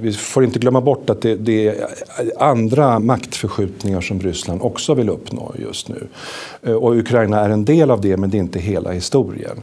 vi 0.00 0.12
får 0.12 0.44
inte 0.44 0.58
glömma 0.58 0.80
bort 0.80 1.10
att 1.10 1.22
det, 1.22 1.34
det, 1.34 1.68
är 1.68 1.76
andra 2.38 2.98
maktförskjutningar 2.98 4.00
som 4.00 4.20
Ryssland 4.20 4.62
också 4.62 4.94
vill 4.94 5.08
uppnå 5.08 5.54
just 5.58 5.88
nu. 5.88 6.06
Eh, 6.62 6.74
och 6.74 6.96
Ukraina 6.96 7.40
är 7.40 7.50
en 7.50 7.64
del 7.64 7.90
av 7.90 8.00
det, 8.00 8.16
men 8.16 8.30
det 8.30 8.36
är 8.36 8.40
inte 8.40 8.58
hela 8.58 8.92
historien. 8.92 9.60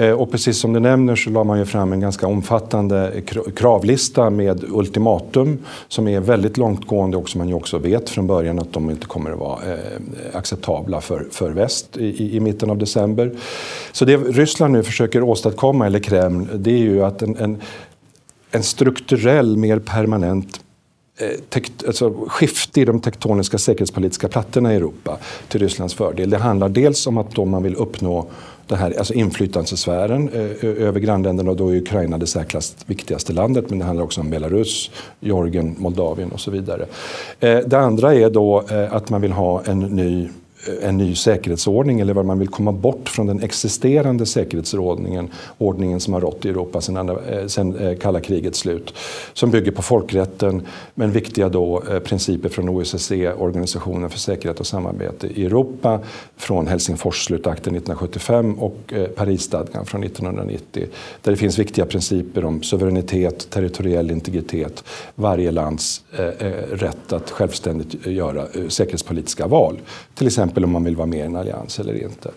Eh, 0.00 0.12
och 0.12 0.30
precis 0.30 0.58
som 0.58 0.72
du 0.72 0.80
nämner 0.80 1.16
så 1.16 1.30
la 1.30 1.44
man 1.44 1.58
ju 1.58 1.64
fram 1.64 1.92
en 1.92 2.00
ganska 2.00 2.26
omfattande 2.26 3.22
kravlista 3.56 4.30
med 4.30 4.64
ultimatum 4.68 5.58
som 5.88 6.08
är 6.08 6.20
väldigt 6.20 6.56
långtgående 6.56 7.16
och 7.16 7.28
som 7.28 7.38
man 7.38 7.48
ju 7.48 7.54
också 7.54 7.78
vet 7.78 8.10
från 8.10 8.26
början 8.26 8.58
att 8.58 8.72
de 8.72 8.90
inte 8.90 9.06
kommer 9.06 9.30
att 9.30 9.38
vara 9.38 9.58
eh, 9.72 9.78
acceptabla 10.32 11.00
för, 11.00 11.26
för 11.30 11.50
väst 11.50 11.96
i, 11.96 12.36
i 12.36 12.40
mitten 12.40 12.70
av 12.70 12.78
december. 12.78 13.32
Så 13.92 14.04
det 14.04 14.16
Ryssland 14.16 14.72
nu 14.72 14.82
försöker 14.82 15.22
åstadkomma, 15.22 15.86
eller 15.86 16.00
Kreml, 16.00 16.48
det 16.54 16.70
är 16.70 16.78
ju 16.78 17.04
att 17.04 17.22
en, 17.22 17.36
en, 17.36 17.60
en 18.50 18.62
strukturell, 18.62 19.56
mer 19.56 19.78
permanent 19.78 20.60
eh, 21.16 21.62
alltså, 21.86 22.14
skifte 22.28 22.80
i 22.80 22.84
de 22.84 23.00
tektoniska 23.00 23.58
säkerhetspolitiska 23.58 24.28
plattorna 24.28 24.72
i 24.72 24.76
Europa 24.76 25.18
till 25.48 25.60
Rysslands 25.60 25.94
fördel. 25.94 26.30
Det 26.30 26.38
handlar 26.38 26.68
dels 26.68 27.06
om 27.06 27.18
att 27.18 27.36
man 27.36 27.62
vill 27.62 27.74
uppnå 27.74 28.26
det 28.68 28.76
här, 28.76 28.98
alltså 28.98 29.14
inflytandesfären 29.14 30.28
eh, 30.28 30.86
över 30.86 31.00
grannländerna 31.00 31.50
och 31.50 31.56
då 31.56 31.68
är 31.68 31.76
Ukraina 31.76 32.18
det 32.18 32.26
särklass 32.26 32.76
viktigaste 32.86 33.32
landet 33.32 33.70
men 33.70 33.78
det 33.78 33.84
handlar 33.84 34.04
också 34.04 34.20
om 34.20 34.30
Belarus, 34.30 34.90
Georgien, 35.20 35.74
Moldavien 35.78 36.32
och 36.32 36.40
så 36.40 36.50
vidare. 36.50 36.86
Eh, 37.40 37.58
det 37.58 37.78
andra 37.78 38.14
är 38.14 38.30
då 38.30 38.64
eh, 38.70 38.94
att 38.94 39.10
man 39.10 39.20
vill 39.20 39.32
ha 39.32 39.62
en 39.64 39.80
ny 39.80 40.28
en 40.82 40.96
ny 40.96 41.14
säkerhetsordning 41.14 42.00
eller 42.00 42.14
vad 42.14 42.24
man 42.24 42.38
vill 42.38 42.48
komma 42.48 42.72
bort 42.72 43.08
från 43.08 43.26
den 43.26 43.42
existerande 43.42 44.26
säkerhetsordningen 44.26 45.30
ordningen 45.58 46.00
som 46.00 46.14
har 46.14 46.20
rått 46.20 46.44
i 46.44 46.48
Europa 46.48 46.80
sedan, 46.80 47.08
eh, 47.08 47.46
sedan 47.46 47.76
eh, 47.76 47.98
kalla 47.98 48.20
krigets 48.20 48.58
slut. 48.58 48.94
Som 49.32 49.50
bygger 49.50 49.72
på 49.72 49.82
folkrätten 49.82 50.66
men 50.94 51.10
viktiga 51.10 51.48
då 51.48 51.82
eh, 51.90 51.98
principer 51.98 52.48
från 52.48 52.68
OSSE, 52.68 53.32
Organisationen 53.32 54.10
för 54.10 54.18
säkerhet 54.18 54.60
och 54.60 54.66
samarbete 54.66 55.26
i 55.26 55.46
Europa 55.46 56.00
från 56.36 56.66
Helsingforsslutakten 56.66 57.74
1975 57.74 58.58
och 58.58 58.92
Parisstadgan 59.16 59.86
från 59.86 60.04
1990 60.04 60.86
där 61.22 61.30
det 61.32 61.36
finns 61.36 61.58
viktiga 61.58 61.86
principer 61.86 62.44
om 62.44 62.62
suveränitet, 62.62 63.50
territoriell 63.50 64.10
integritet, 64.10 64.84
varje 65.14 65.50
lands 65.50 66.02
rätt 66.70 67.12
att 67.12 67.30
självständigt 67.30 68.06
göra 68.06 68.46
säkerhetspolitiska 68.68 69.46
val. 69.46 69.78
Till 70.14 70.26
exempel 70.26 70.47
exempel 70.48 70.64
om 70.64 70.70
man 70.70 70.84
vill 70.84 70.96
vara 70.96 71.06
med 71.06 71.18
i 71.18 71.22
en 71.22 71.36
allians 71.36 71.78
eller 71.78 72.02
inte. 72.02 72.30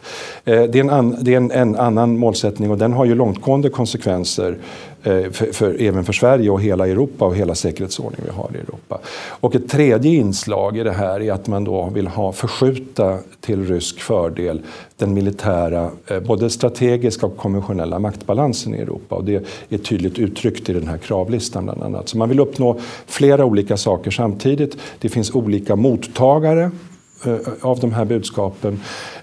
Eh, 0.45 0.63
det 0.63 0.79
är, 0.79 0.83
en, 0.83 0.89
an, 0.89 1.17
det 1.21 1.33
är 1.33 1.37
en, 1.37 1.51
en, 1.51 1.75
annan 1.75 2.17
målsättning 2.17 2.71
och 2.71 2.77
den 2.77 2.93
har 2.93 3.05
ju 3.05 3.15
långtgående 3.15 3.69
konsekvenser 3.69 4.57
eh, 5.03 5.31
för, 5.31 5.53
för, 5.53 5.81
även 5.81 6.03
för 6.03 6.13
Sverige 6.13 6.49
och 6.49 6.61
hela 6.61 6.87
Europa 6.87 7.25
och 7.25 7.35
hela 7.35 7.55
säkerhetsordningen 7.55 8.25
vi 8.25 8.35
har 8.35 8.49
i 8.55 8.59
Europa. 8.59 8.99
Och 9.41 9.55
ett 9.55 9.69
tredje 9.69 10.11
inslag 10.11 10.77
i 10.77 10.83
det 10.83 10.91
här 10.91 11.21
är 11.21 11.31
att 11.31 11.47
man 11.47 11.63
då 11.63 11.89
vill 11.93 12.07
ha 12.07 12.31
förskjuta 12.31 13.17
till 13.41 13.65
rysk 13.67 14.01
fördel 14.01 14.61
den 14.97 15.13
militära, 15.13 15.91
eh, 16.07 16.19
både 16.19 16.49
strategiska 16.49 17.25
och 17.25 17.37
konventionella 17.37 17.99
maktbalansen 17.99 18.75
i 18.75 18.77
Europa. 18.77 19.15
Och 19.15 19.23
det 19.23 19.45
är 19.69 19.77
tydligt 19.77 20.19
uttryckt 20.19 20.69
i 20.69 20.73
den 20.73 20.87
här 20.87 20.97
kravlistan 20.97 21.63
bland 21.63 21.83
annat. 21.83 22.09
Så 22.09 22.17
man 22.17 22.29
vill 22.29 22.39
uppnå 22.39 22.79
flera 23.07 23.45
olika 23.45 23.77
saker 23.77 24.11
samtidigt. 24.11 24.77
Det 24.99 25.09
finns 25.09 25.35
olika 25.35 25.75
mottagare 25.75 26.71
Eh, 27.25 27.37
av 27.61 27.79
de 27.79 27.93
här 27.93 28.05
budskapen. 28.05 28.79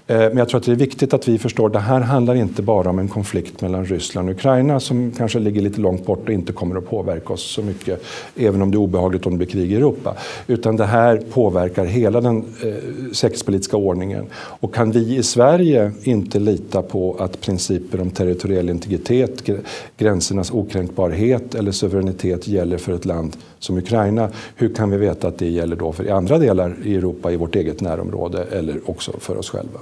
Eh, 0.09 0.17
men 0.17 0.37
jag 0.37 0.49
tror 0.49 0.59
att 0.59 0.65
det 0.65 0.71
är 0.71 0.75
viktigt 0.75 1.13
att 1.13 1.27
vi 1.27 1.39
förstår 1.39 1.67
att 1.67 1.73
det 1.73 1.79
här 1.79 1.99
handlar 1.99 2.35
inte 2.35 2.61
bara 2.61 2.89
om 2.89 2.99
en 2.99 3.07
konflikt 3.07 3.61
mellan 3.61 3.85
Ryssland 3.85 4.29
och 4.29 4.35
Ukraina 4.35 4.79
som 4.79 5.11
kanske 5.17 5.39
ligger 5.39 5.61
lite 5.61 5.81
långt 5.81 6.05
bort 6.05 6.23
och 6.23 6.33
inte 6.33 6.53
kommer 6.53 6.75
att 6.75 6.89
påverka 6.89 7.33
oss 7.33 7.51
så 7.51 7.61
mycket, 7.61 8.03
även 8.35 8.61
om 8.61 8.71
det 8.71 8.75
är 8.75 8.79
obehagligt 8.79 9.25
om 9.25 9.31
det 9.31 9.37
blir 9.37 9.47
krig 9.47 9.71
i 9.71 9.75
Europa. 9.75 10.15
Utan 10.47 10.75
det 10.75 10.85
här 10.85 11.17
påverkar 11.17 11.85
hela 11.85 12.21
den 12.21 12.37
eh, 12.37 12.73
säkerhetspolitiska 13.11 13.77
ordningen. 13.77 14.25
Och 14.33 14.73
kan 14.73 14.91
vi 14.91 15.17
i 15.17 15.23
Sverige 15.23 15.91
inte 16.03 16.39
lita 16.39 16.81
på 16.81 17.15
att 17.19 17.41
principer 17.41 18.01
om 18.01 18.09
territoriell 18.09 18.69
integritet, 18.69 19.49
gränsernas 19.97 20.51
okränkbarhet 20.51 21.55
eller 21.55 21.71
suveränitet 21.71 22.47
gäller 22.47 22.77
för 22.77 22.93
ett 22.93 23.05
land 23.05 23.37
som 23.59 23.77
Ukraina, 23.77 24.29
hur 24.55 24.73
kan 24.73 24.91
vi 24.91 24.97
veta 24.97 25.27
att 25.27 25.37
det 25.37 25.49
gäller 25.49 25.75
då 25.75 25.91
för 25.91 26.11
andra 26.11 26.37
delar 26.37 26.75
i 26.83 26.95
Europa, 26.95 27.31
i 27.31 27.35
vårt 27.35 27.55
eget 27.55 27.81
närområde 27.81 28.45
eller 28.51 28.89
också 28.89 29.11
för 29.19 29.37
oss 29.37 29.49
själva? 29.49 29.79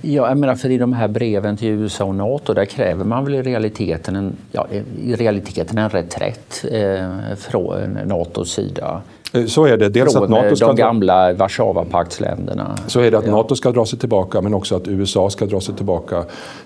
Ja, 0.00 0.28
jag 0.28 0.38
menar 0.38 0.54
för 0.54 0.70
i 0.70 0.78
de 0.78 0.92
här 0.92 1.08
breven 1.08 1.56
till 1.56 1.68
USA 1.68 2.04
och 2.04 2.14
Nato 2.14 2.54
där 2.54 2.64
kräver 2.64 3.04
man 3.04 3.24
väl 3.24 3.34
i 3.34 3.42
realiteten 3.42 4.16
en, 4.16 4.36
ja, 4.52 4.66
i 5.02 5.14
realiteten 5.14 5.78
en 5.78 5.90
reträtt 5.90 6.64
eh, 6.70 7.36
från 7.36 7.98
Natos 8.04 8.52
sida. 8.52 9.02
Eh, 9.34 9.46
så 9.46 9.64
är 9.64 9.76
det. 9.76 9.88
Dels 9.88 10.12
från 10.12 10.22
att 10.24 10.30
NATO 10.30 10.46
eh, 10.46 10.54
ska 10.54 10.66
de 10.66 10.76
gamla 10.76 11.32
Warszawapaktsländerna. 11.32 12.76
Så 12.86 13.00
är 13.00 13.10
det 13.10 13.18
att 13.18 13.26
NATO 13.26 13.56
ska 13.56 13.70
dra 13.70 13.86
sig 13.86 13.98
tillbaka 13.98 14.40
men 14.40 14.54
också 14.54 14.76
att 14.76 14.88
USA 14.88 15.30
ska 15.30 15.46
dra 15.46 15.60
sig 15.60 15.74
tillbaka 15.74 16.24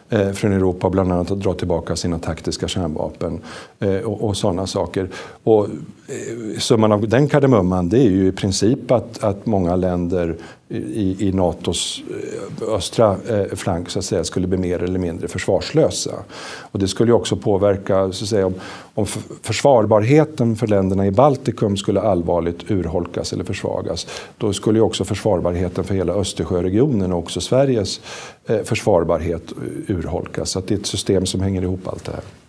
eh, 0.08 0.30
från 0.30 0.52
Europa, 0.52 0.90
bland 0.90 1.12
annat 1.12 1.30
att 1.30 1.40
dra 1.40 1.54
tillbaka 1.54 1.96
sina 1.96 2.18
taktiska 2.18 2.68
kärnvapen 2.68 3.40
eh, 3.80 3.96
och, 3.96 4.24
och 4.24 4.36
sådana 4.36 4.66
saker. 4.66 5.08
Och, 5.44 5.64
eh, 5.64 6.58
summan 6.58 6.92
av 6.92 7.08
den 7.08 7.28
kardemumman 7.28 7.88
det 7.88 7.98
är 7.98 8.10
ju 8.10 8.26
i 8.26 8.32
princip 8.32 8.90
att, 8.90 9.24
att 9.24 9.46
många 9.46 9.76
länder 9.76 10.36
i, 10.68 11.28
i 11.28 11.32
Natos 11.32 12.02
eh, 12.10 12.68
östra 12.74 13.16
eh, 13.28 13.56
flank 13.56 13.90
så 13.90 13.98
att 13.98 14.04
säga, 14.04 14.24
skulle 14.24 14.46
bli 14.46 14.58
mer 14.58 14.82
eller 14.82 14.98
mindre 14.98 15.28
försvarslösa. 15.28 16.14
Och 16.60 16.78
det 16.78 16.88
skulle 16.88 17.12
också 17.12 17.36
påverka 17.36 18.12
så 18.12 18.24
att 18.24 18.28
säga, 18.28 18.46
om, 18.46 18.54
om 18.94 19.06
försvarbarheten 19.42 20.56
för 20.56 20.66
länderna 20.66 21.06
i 21.06 21.10
Baltikum 21.10 21.76
skulle 21.76 22.00
allvarligt 22.00 22.70
urholkas 22.70 23.32
eller 23.32 23.44
försvagas. 23.44 24.06
Då 24.38 24.52
skulle 24.52 24.80
också 24.80 25.04
försvarbarheten 25.04 25.84
för 25.84 25.94
hela 25.94 26.12
Östersjöregionen 26.12 27.12
och 27.12 27.18
också 27.18 27.40
Sveriges 27.40 28.00
eh, 28.46 28.62
försvarbarhet 28.62 29.52
urholkas. 29.86 30.50
Så 30.50 30.60
det 30.60 30.74
är 30.74 30.78
ett 30.78 30.86
system 30.86 31.26
som 31.26 31.40
hänger 31.40 31.62
ihop 31.62 31.88
allt 31.88 32.04
det 32.04 32.12
här. 32.12 32.47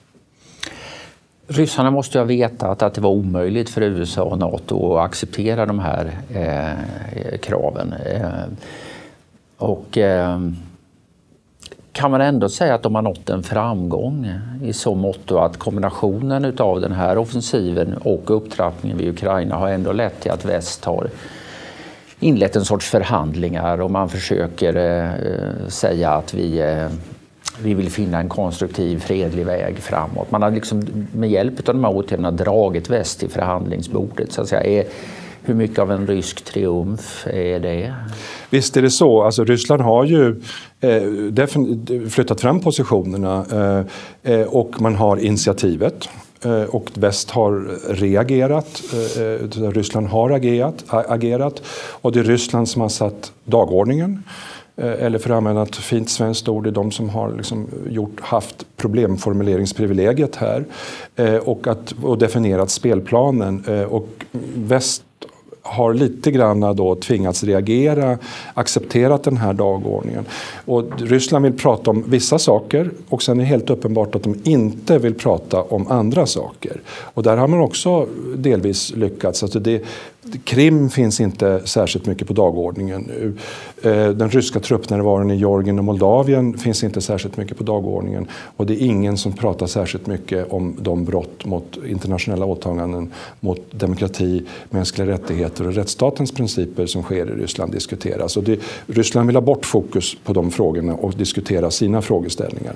Ryssarna 1.51 1.91
måste 1.91 2.17
ju 2.17 2.21
ha 2.21 2.25
vetat 2.25 2.81
att 2.81 2.93
det 2.93 3.01
var 3.01 3.09
omöjligt 3.09 3.69
för 3.69 3.81
USA 3.81 4.23
och 4.23 4.37
Nato 4.37 4.97
att 4.97 5.05
acceptera 5.05 5.65
de 5.65 5.79
här 5.79 6.11
eh, 6.33 7.37
kraven. 7.37 7.93
Eh, 7.93 8.43
och 9.57 9.97
eh, 9.97 10.39
kan 11.91 12.11
man 12.11 12.21
ändå 12.21 12.49
säga 12.49 12.75
att 12.75 12.83
de 12.83 12.95
har 12.95 13.01
nått 13.01 13.29
en 13.29 13.43
framgång 13.43 14.31
i 14.63 14.73
så 14.73 14.95
mått 14.95 15.31
att 15.31 15.57
kombinationen 15.57 16.55
av 16.57 16.81
den 16.81 16.91
här 16.91 17.17
offensiven 17.17 17.93
och 17.97 18.35
upptrappningen 18.35 18.97
vid 18.97 19.09
Ukraina 19.09 19.55
har 19.55 19.69
ändå 19.69 19.91
lett 19.91 20.21
till 20.21 20.31
att 20.31 20.45
väst 20.45 20.85
har 20.85 21.09
inlett 22.19 22.55
en 22.55 22.65
sorts 22.65 22.89
förhandlingar 22.89 23.81
och 23.81 23.91
man 23.91 24.09
försöker 24.09 24.75
eh, 24.75 25.67
säga 25.67 26.11
att 26.11 26.33
vi 26.33 26.59
eh, 26.59 26.89
vi 27.63 27.73
vill 27.73 27.89
finna 27.89 28.19
en 28.19 28.29
konstruktiv, 28.29 28.99
fredlig 28.99 29.45
väg 29.45 29.77
framåt. 29.77 30.31
Man 30.31 30.41
har 30.41 30.51
liksom 30.51 31.07
med 31.15 31.29
hjälp 31.29 31.69
av 31.69 31.75
de 31.75 31.83
här 31.83 31.95
åtgärderna 31.95 32.31
dragit 32.31 32.89
väst 32.89 33.19
till 33.19 33.29
förhandlingsbordet. 33.29 34.31
Så 34.31 34.41
att 34.41 34.47
säga. 34.47 34.63
Är, 34.63 34.85
hur 35.43 35.53
mycket 35.53 35.79
av 35.79 35.91
en 35.91 36.07
rysk 36.07 36.41
triumf 36.41 37.27
är 37.27 37.59
det? 37.59 37.93
Visst 38.49 38.77
är 38.77 38.81
det 38.81 38.91
så. 38.91 39.23
Alltså, 39.23 39.43
Ryssland 39.43 39.81
har 39.81 40.05
ju 40.05 40.41
eh, 40.79 42.09
flyttat 42.09 42.41
fram 42.41 42.59
positionerna 42.59 43.45
eh, 44.23 44.33
eh, 44.33 44.47
och 44.47 44.81
man 44.81 44.95
har 44.95 45.17
initiativet. 45.17 46.09
Eh, 46.45 46.63
och 46.63 46.89
väst 46.93 47.31
har 47.31 47.77
reagerat. 47.93 48.81
Eh, 49.17 49.71
Ryssland 49.71 50.07
har 50.07 50.29
agerat, 50.29 50.83
agerat 50.87 51.61
och 52.01 52.11
det 52.11 52.19
är 52.19 52.23
Ryssland 52.23 52.69
som 52.69 52.81
har 52.81 52.89
satt 52.89 53.31
dagordningen. 53.45 54.23
Eh, 54.81 55.05
eller 55.05 55.19
för 55.19 55.29
att 55.29 55.37
använda 55.37 55.63
ett 55.63 55.75
fint 55.75 56.09
svenskt 56.09 56.49
ord, 56.49 56.63
det 56.63 56.69
är 56.69 56.71
de 56.71 56.91
som 56.91 57.09
har 57.09 57.33
liksom 57.37 57.67
gjort, 57.89 58.19
haft 58.21 58.65
problemformuleringsprivilegiet 58.77 60.35
här 60.35 60.65
eh, 61.15 61.35
och, 61.35 61.67
att, 61.67 61.93
och 62.03 62.17
definierat 62.17 62.69
spelplanen. 62.69 63.63
Eh, 63.67 63.83
och 63.83 64.07
väst 64.55 65.03
har 65.61 65.93
lite 65.93 66.31
grann 66.31 66.59
då 66.59 66.95
tvingats 66.95 67.43
reagera, 67.43 68.17
accepterat 68.53 69.23
den 69.23 69.37
här 69.37 69.53
dagordningen. 69.53 70.25
Och 70.65 71.01
Ryssland 71.01 71.45
vill 71.45 71.57
prata 71.57 71.91
om 71.91 72.03
vissa 72.07 72.39
saker 72.39 72.91
och 73.09 73.23
sen 73.23 73.39
är 73.39 73.43
det 73.43 73.47
helt 73.47 73.69
uppenbart 73.69 74.15
att 74.15 74.23
de 74.23 74.35
inte 74.43 74.97
vill 74.97 75.13
prata 75.13 75.61
om 75.61 75.87
andra 75.87 76.25
saker. 76.25 76.81
Och 76.89 77.23
där 77.23 77.37
har 77.37 77.47
man 77.47 77.59
också 77.59 78.07
delvis 78.35 78.95
lyckats. 78.95 79.43
Alltså 79.43 79.59
det, 79.59 79.83
Krim 80.43 80.89
finns 80.89 81.19
inte 81.19 81.61
särskilt 81.65 82.05
mycket 82.05 82.27
på 82.27 82.33
dagordningen 82.33 83.01
nu. 83.01 83.33
Eh, 83.81 84.09
den 84.09 84.29
ryska 84.29 84.59
truppnärvaron 84.59 85.31
i 85.31 85.35
Georgien 85.35 85.79
och 85.79 85.85
Moldavien 85.85 86.57
finns 86.57 86.83
inte 86.83 87.01
särskilt 87.01 87.37
mycket 87.37 87.57
på 87.57 87.63
dagordningen. 87.63 88.27
Och 88.31 88.65
det 88.65 88.73
är 88.73 88.85
ingen 88.85 89.17
som 89.17 89.33
pratar 89.33 89.67
särskilt 89.67 90.07
mycket 90.07 90.51
om 90.51 90.75
de 90.79 91.05
brott 91.05 91.45
mot 91.45 91.77
internationella 91.87 92.45
åtaganden 92.45 93.13
mot 93.39 93.61
demokrati, 93.71 94.43
mänskliga 94.69 95.07
rättigheter 95.07 95.67
och 95.67 95.73
rättsstatens 95.73 96.31
principer 96.31 96.85
som 96.85 97.03
sker 97.03 97.25
i 97.27 97.41
Ryssland 97.41 97.71
diskuteras. 97.71 98.37
Och 98.37 98.43
det, 98.43 98.59
Ryssland 98.87 99.27
vill 99.27 99.35
ha 99.35 99.41
bort 99.41 99.65
fokus 99.65 100.17
på 100.23 100.33
de 100.33 100.51
frågorna 100.51 100.93
och 100.93 101.13
diskutera 101.13 101.71
sina 101.71 102.01
frågeställningar 102.01 102.75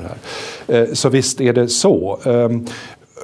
här. 0.67 0.81
Eh, 0.81 0.93
så 0.93 1.09
visst 1.09 1.41
är 1.41 1.53
det 1.53 1.67
så. 1.67 2.19
Ehm, 2.25 2.65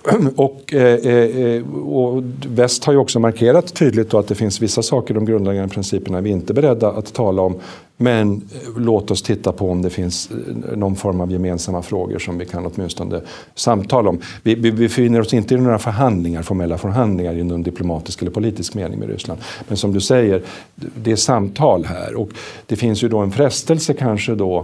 Och, 0.36 0.74
eh, 0.74 1.06
eh, 1.06 1.78
och, 1.78 2.24
väst 2.48 2.84
har 2.84 2.94
ju 2.94 3.00
också 3.00 3.20
markerat 3.20 3.74
tydligt 3.74 4.14
att 4.14 4.28
det 4.28 4.36
finns 4.36 4.62
vissa 4.62 4.82
saker, 4.82 5.14
de 5.14 5.26
grundläggande 5.26 5.74
principerna, 5.74 6.22
vi 6.22 6.30
är 6.30 6.34
inte 6.34 6.54
beredda 6.54 6.92
att 6.92 7.14
tala 7.14 7.42
om. 7.42 7.56
Men 8.02 8.34
eh, 8.34 8.82
låt 8.82 9.12
oss 9.12 9.22
titta 9.22 9.52
på 9.52 9.72
om 9.72 9.82
det 9.82 9.90
finns 9.90 10.30
eh, 10.32 10.78
någon 10.78 10.96
form 10.96 11.22
av 11.22 11.32
gemensamma 11.32 11.82
frågor 11.82 12.20
som 12.20 12.38
vi 12.38 12.46
kan 12.46 12.66
åtminstone 12.66 13.22
samtala 13.56 14.10
om. 14.10 14.20
Vi, 14.44 14.56
vi 14.56 14.72
befinner 14.72 15.22
oss 15.22 15.34
inte 15.34 15.56
i 15.56 15.58
några 15.58 15.80
förhandlingar, 15.80 16.42
formella 16.42 16.78
förhandlingar 16.78 17.34
i 17.34 17.44
någon 17.44 17.64
diplomatisk 17.64 18.22
eller 18.22 18.32
politisk 18.32 18.76
mening 18.76 19.00
med 19.00 19.10
Ryssland. 19.10 19.42
Men 19.68 19.78
som 19.78 19.94
du 19.94 20.02
säger, 20.02 20.42
det 20.76 21.12
är 21.12 21.16
samtal 21.16 21.86
här 21.86 22.16
och 22.16 22.30
det 22.66 22.76
finns 22.76 23.04
ju 23.04 23.10
då 23.10 23.20
en 23.20 23.32
frestelse 23.32 23.94
kanske 23.94 24.36
då 24.36 24.58
eh, 24.58 24.64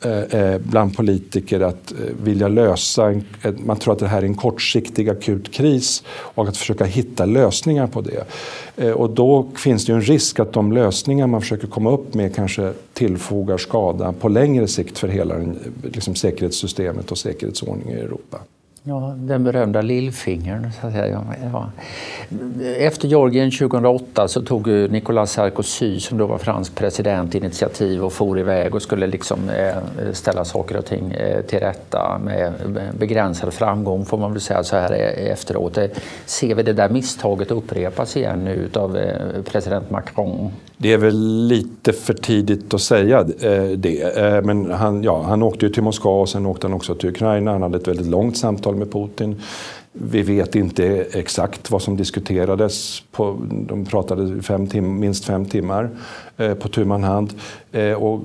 Eh, 0.00 0.40
eh, 0.40 0.58
bland 0.58 0.96
politiker 0.96 1.60
att 1.60 1.92
eh, 1.92 1.98
vilja 2.22 2.48
lösa, 2.48 3.10
en, 3.10 3.24
man 3.66 3.76
tror 3.76 3.92
att 3.92 3.98
det 3.98 4.08
här 4.08 4.22
är 4.22 4.26
en 4.26 4.34
kortsiktig 4.34 5.08
akut 5.08 5.52
kris 5.52 6.02
och 6.08 6.48
att 6.48 6.56
försöka 6.56 6.84
hitta 6.84 7.24
lösningar 7.24 7.86
på 7.86 8.00
det. 8.00 8.24
Och 8.92 9.10
då 9.10 9.48
finns 9.56 9.86
det 9.86 9.92
ju 9.92 9.96
en 9.96 10.02
risk 10.02 10.40
att 10.40 10.52
de 10.52 10.72
lösningar 10.72 11.26
man 11.26 11.40
försöker 11.40 11.66
komma 11.66 11.90
upp 11.90 12.14
med 12.14 12.34
kanske 12.34 12.72
tillfogar 12.92 13.58
skada 13.58 14.12
på 14.12 14.28
längre 14.28 14.68
sikt 14.68 14.98
för 14.98 15.08
hela 15.08 15.34
liksom, 15.82 16.14
säkerhetssystemet 16.14 17.10
och 17.10 17.18
säkerhetsordningen 17.18 17.98
i 17.98 18.00
Europa. 18.00 18.38
Ja, 18.88 19.14
den 19.18 19.44
berömda 19.44 19.82
lillfingern. 19.82 20.72
Så 20.80 20.86
att 20.86 20.92
säga. 20.92 21.24
Ja. 21.52 21.70
Efter 22.78 23.08
Georgien 23.08 23.50
2008 23.50 24.28
så 24.28 24.42
tog 24.42 24.68
Nicolas 24.68 25.32
Sarkozy, 25.32 26.00
som 26.00 26.18
då 26.18 26.26
var 26.26 26.38
fransk 26.38 26.74
president, 26.74 27.34
initiativ 27.34 28.04
och 28.04 28.12
for 28.12 28.38
iväg 28.38 28.74
och 28.74 28.82
skulle 28.82 29.06
liksom 29.06 29.50
eh, 29.50 30.12
ställa 30.12 30.44
saker 30.44 30.76
och 30.76 30.84
ting 30.84 31.12
eh, 31.12 31.42
till 31.42 31.58
rätta 31.58 32.20
med 32.24 32.52
begränsad 32.98 33.54
framgång, 33.54 34.04
får 34.04 34.18
man 34.18 34.32
väl 34.32 34.40
säga 34.40 34.64
så 34.64 34.76
här 34.76 34.92
eh, 34.92 35.32
efteråt. 35.32 35.78
Ser 36.26 36.54
vi 36.54 36.62
det 36.62 36.72
där 36.72 36.88
misstaget 36.88 37.50
upprepas 37.50 38.16
igen 38.16 38.44
nu 38.44 38.68
av 38.74 38.98
president 39.44 39.90
Macron? 39.90 40.52
Det 40.78 40.92
är 40.92 40.98
väl 40.98 41.46
lite 41.46 41.92
för 41.92 42.14
tidigt 42.14 42.74
att 42.74 42.80
säga 42.80 43.20
eh, 43.20 43.68
det. 43.68 44.16
Eh, 44.16 44.42
men 44.42 44.70
han, 44.70 45.02
ja, 45.02 45.22
han 45.22 45.42
åkte 45.42 45.66
ju 45.66 45.72
till 45.72 45.82
Moskva 45.82 46.10
och 46.10 46.28
sen 46.28 46.46
åkte 46.46 46.66
han 46.66 46.74
också 46.74 46.94
till 46.94 47.08
Ukraina. 47.08 47.52
Han 47.52 47.62
hade 47.62 47.78
ett 47.78 47.88
väldigt 47.88 48.06
långt 48.06 48.36
samtal 48.36 48.76
med 48.76 48.92
Putin. 48.92 49.40
Vi 49.92 50.22
vet 50.22 50.54
inte 50.54 51.06
exakt 51.12 51.70
vad 51.70 51.82
som 51.82 51.96
diskuterades. 51.96 53.02
På, 53.12 53.36
de 53.50 53.84
pratade 53.84 54.42
fem 54.42 54.66
tim 54.66 55.00
minst 55.00 55.24
fem 55.24 55.44
timmar 55.44 55.90
eh, 56.36 56.54
på 56.54 56.68
tu 56.68 56.84
man 56.84 57.04
hand. 57.04 57.34
Eh, 57.76 57.92
och 57.92 58.20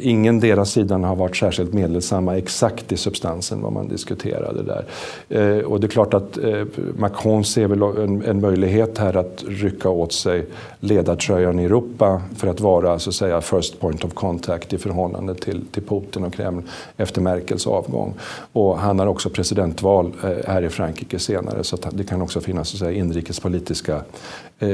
ingen 0.00 0.40
deras 0.40 0.70
sidan 0.70 1.04
har 1.04 1.16
varit 1.16 1.36
särskilt 1.36 1.72
meddelsamma 1.72 2.38
exakt 2.38 2.92
i 2.92 2.96
substansen 2.96 3.62
vad 3.62 3.72
man 3.72 3.88
diskuterade 3.88 4.62
där. 4.62 4.84
Eh, 5.28 5.64
och 5.64 5.80
det 5.80 5.86
är 5.86 5.88
klart 5.88 6.14
att 6.14 6.38
eh, 6.38 6.64
Macron 6.96 7.44
ser 7.44 7.66
väl 7.66 7.82
en, 7.82 8.22
en, 8.24 8.40
möjlighet 8.40 8.98
här 8.98 9.16
att 9.16 9.44
rycka 9.48 9.88
åt 9.88 10.12
sig 10.12 10.46
ledartröjan 10.80 11.58
i 11.58 11.64
Europa 11.64 12.22
för 12.36 12.48
att 12.48 12.60
vara 12.60 12.98
så 12.98 13.10
att 13.10 13.14
säga 13.14 13.40
first 13.40 13.80
point 13.80 14.04
of 14.04 14.14
contact 14.14 14.72
i 14.72 14.78
förhållande 14.78 15.34
till, 15.34 15.66
till 15.66 15.82
Putin 15.82 16.24
och 16.24 16.34
Kreml 16.34 16.62
efter 16.96 17.20
Merkels 17.20 17.66
avgång. 17.66 18.14
Och 18.52 18.78
han 18.78 18.98
har 18.98 19.06
också 19.06 19.30
presidentval 19.30 20.12
här 20.46 20.62
i 20.62 20.68
Frankrike 20.68 21.18
senare 21.18 21.64
så 21.64 21.76
det 21.90 22.04
kan 22.04 22.22
också 22.22 22.40
finnas 22.40 22.68
så 22.68 22.76
att 22.76 22.78
säga, 22.78 22.92
inrikespolitiska 22.92 24.02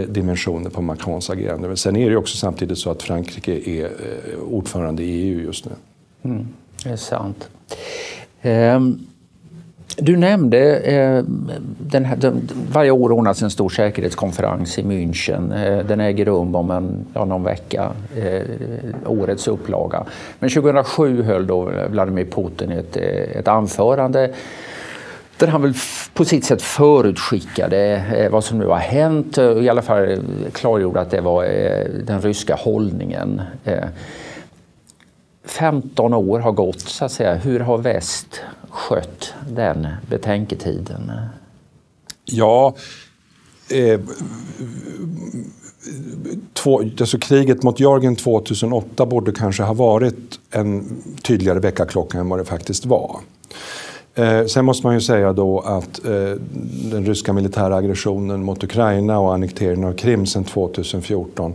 dimensioner 0.09 0.71
på 0.71 0.83
Macrons 0.83 1.31
agerande. 1.31 1.69
Men 1.69 1.77
sen 1.77 1.97
är 1.97 2.05
det 2.05 2.11
ju 2.11 2.17
också 2.17 2.37
samtidigt 2.37 2.79
så 2.79 2.91
att 2.91 3.03
Frankrike 3.03 3.71
är 3.71 3.91
Eh, 3.99 4.39
ordförande 4.39 5.03
i 5.03 5.29
EU 5.29 5.41
just 5.41 5.65
nu. 5.65 5.73
Mm, 6.23 6.47
det 6.85 6.91
är 6.91 6.97
sant. 6.97 7.49
Um... 8.43 9.07
Du 9.99 10.17
nämnde 10.17 10.77
eh, 10.77 11.23
den 11.79 12.05
här, 12.05 12.17
den, 12.17 12.49
varje 12.73 12.91
år 12.91 13.13
ordnas 13.13 13.43
en 13.43 13.51
stor 13.51 13.69
säkerhetskonferens 13.69 14.79
i 14.79 14.83
München. 14.83 15.65
Eh, 15.65 15.87
den 15.87 16.01
äger 16.01 16.25
rum 16.25 16.55
om 16.55 16.71
en, 16.71 17.07
ja, 17.15 17.25
någon 17.25 17.43
vecka, 17.43 17.91
eh, 18.17 18.43
årets 19.07 19.49
upplaga. 19.49 20.05
Men 20.39 20.51
2007 20.51 21.23
höll 21.23 21.47
då 21.47 21.71
Vladimir 21.91 22.25
Putin 22.25 22.73
ett, 22.73 22.97
eh, 22.97 23.39
ett 23.39 23.49
anförande 23.49 24.31
där 25.39 25.47
han 25.47 25.63
väl 25.63 25.75
på 26.15 26.25
sitt 26.25 26.45
sätt 26.45 26.63
förutskickade 26.63 28.05
eh, 28.17 28.31
vad 28.31 28.45
som 28.45 28.59
nu 28.59 28.67
har 28.67 28.79
hänt 28.79 29.39
och 29.39 29.63
i 29.63 29.69
alla 29.69 29.83
fall 29.83 30.11
eh, 30.11 30.19
klargjorde 30.53 31.01
att 31.01 31.11
det 31.11 31.21
var 31.21 31.45
den 32.05 32.21
ryska 32.21 32.55
hållningen. 32.55 33.43
15 35.45 36.15
år 36.15 36.41
har 36.41 36.53
gått, 36.53 36.81
så 36.81 37.05
att 37.05 37.13
säga. 37.13 37.35
Hur 37.35 37.61
har 37.61 37.79
väst 37.79 38.41
skött 38.71 39.35
den 39.49 39.89
betänketiden? 40.09 41.13
Ja, 42.25 42.75
eh, 43.71 44.01
två, 46.53 46.83
alltså 47.01 47.19
kriget 47.19 47.63
mot 47.63 47.81
Georgien 47.81 48.17
2008 48.17 49.07
borde 49.07 49.33
kanske 49.33 49.63
ha 49.63 49.75
varit 49.75 50.41
en 50.51 51.03
tydligare 51.23 51.59
väckarklocka 51.59 52.19
än 52.19 52.29
vad 52.29 52.39
det 52.39 52.45
faktiskt 52.45 52.87
var. 52.87 53.21
Eh, 54.17 54.47
sen 54.47 54.65
måste 54.65 54.87
man 54.87 54.95
ju 54.95 55.01
säga 55.01 55.33
då 55.33 55.61
att 55.61 56.05
eh, 56.05 56.13
den 56.91 57.07
ryska 57.07 57.33
militära 57.33 57.77
aggressionen 57.77 58.45
mot 58.45 58.65
Ukraina 58.65 59.19
och 59.19 59.35
annekteringen 59.35 59.89
av 59.89 59.93
Krim 59.93 60.27
sedan 60.27 60.45
2014 60.45 61.55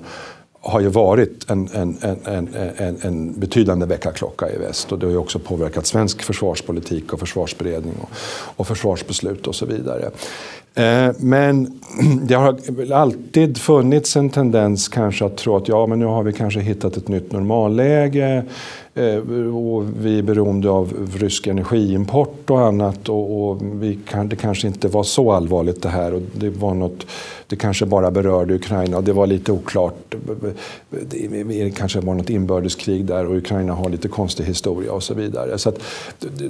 har 0.61 0.79
ju 0.79 0.87
varit 0.87 1.49
en, 1.49 1.69
en, 1.73 1.97
en, 2.25 2.49
en, 2.77 2.97
en 3.01 3.39
betydande 3.39 3.85
väckarklocka 3.85 4.49
i 4.49 4.57
väst 4.57 4.91
och 4.91 4.99
det 4.99 5.05
har 5.05 5.11
ju 5.11 5.17
också 5.17 5.39
påverkat 5.39 5.85
svensk 5.85 6.21
försvarspolitik 6.21 7.13
och 7.13 7.19
försvarsberedning 7.19 7.93
och, 8.01 8.09
och 8.55 8.67
försvarsbeslut 8.67 9.47
och 9.47 9.55
så 9.55 9.65
vidare. 9.65 10.11
Eh, 10.75 11.11
men 11.17 11.79
det 12.23 12.33
har 12.33 12.57
alltid 12.93 13.57
funnits 13.57 14.15
en 14.15 14.29
tendens 14.29 14.87
kanske 14.87 15.25
att 15.25 15.37
tro 15.37 15.55
att 15.55 15.67
ja, 15.67 15.85
men 15.85 15.99
nu 15.99 16.05
har 16.05 16.23
vi 16.23 16.33
kanske 16.33 16.59
hittat 16.59 16.97
ett 16.97 17.07
nytt 17.07 17.31
normalläge. 17.31 18.43
Eh, 18.93 19.17
och 19.55 19.85
vi 19.99 20.19
är 20.19 20.23
beroende 20.23 20.69
av 20.69 21.07
rysk 21.15 21.47
energiimport 21.47 22.49
och 22.49 22.61
annat 22.61 23.09
och, 23.09 23.49
och 23.49 23.61
vi 23.61 23.99
kan, 24.09 24.29
det 24.29 24.35
kanske 24.35 24.67
inte 24.67 24.87
var 24.87 25.03
så 25.03 25.31
allvarligt 25.31 25.81
det 25.81 25.89
här 25.89 26.13
och 26.13 26.21
det 26.33 26.49
var 26.49 26.73
något, 26.73 27.05
det 27.47 27.55
kanske 27.55 27.85
bara 27.85 28.11
berörde 28.11 28.55
Ukraina 28.55 28.97
och 28.97 29.03
det 29.03 29.13
var 29.13 29.27
lite 29.27 29.51
oklart. 29.51 30.15
Det, 30.89 31.43
det 31.43 31.71
kanske 31.71 31.99
var 31.99 32.13
något 32.13 32.29
inbördeskrig 32.29 33.05
där 33.05 33.25
och 33.25 33.37
Ukraina 33.37 33.73
har 33.73 33.89
lite 33.89 34.07
konstig 34.07 34.43
historia 34.43 34.91
och 34.91 35.03
så 35.03 35.13
vidare. 35.13 35.57
Så 35.57 35.69
att, 35.69 35.79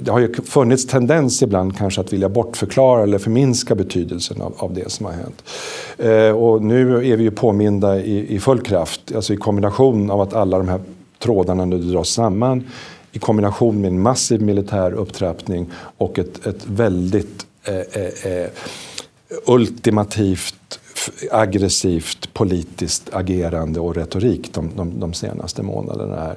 det 0.00 0.10
har 0.10 0.20
ju 0.20 0.34
funnits 0.34 0.86
tendens 0.86 1.42
ibland 1.42 1.76
kanske 1.76 2.00
att 2.00 2.12
vilja 2.12 2.28
bortförklara 2.28 3.02
eller 3.02 3.18
förminska 3.18 3.74
betydelsen 3.74 4.42
av, 4.42 4.54
av 4.56 4.74
det 4.74 4.90
som 4.90 5.06
har 5.06 5.12
hänt. 5.12 5.44
Eh, 5.98 6.36
och 6.36 6.62
nu 6.62 7.12
är 7.12 7.16
vi 7.16 7.22
ju 7.22 7.30
påminda 7.30 8.00
i, 8.00 8.34
i 8.34 8.40
full 8.40 8.60
kraft, 8.60 9.00
alltså 9.14 9.34
i 9.34 9.36
kombination 9.36 10.10
av 10.10 10.20
att 10.20 10.34
alla 10.34 10.58
de 10.58 10.68
här 10.68 10.80
trådarna 11.22 11.64
nu 11.64 11.78
dras 11.78 12.08
samman 12.08 12.64
i 13.12 13.18
kombination 13.18 13.80
med 13.80 13.88
en 13.88 14.02
massiv 14.02 14.42
militär 14.42 14.92
upptrappning 14.92 15.70
och 15.74 16.18
ett, 16.18 16.46
ett 16.46 16.66
väldigt 16.66 17.46
eh, 17.64 18.02
eh, 18.02 18.42
eh 18.42 18.48
ultimativt 19.46 20.80
aggressivt 21.30 22.34
politiskt 22.34 23.14
agerande 23.14 23.80
och 23.80 23.96
retorik 23.96 24.54
de, 24.54 24.70
de, 24.76 25.00
de 25.00 25.12
senaste 25.12 25.62
månaderna. 25.62 26.16
Här. 26.16 26.36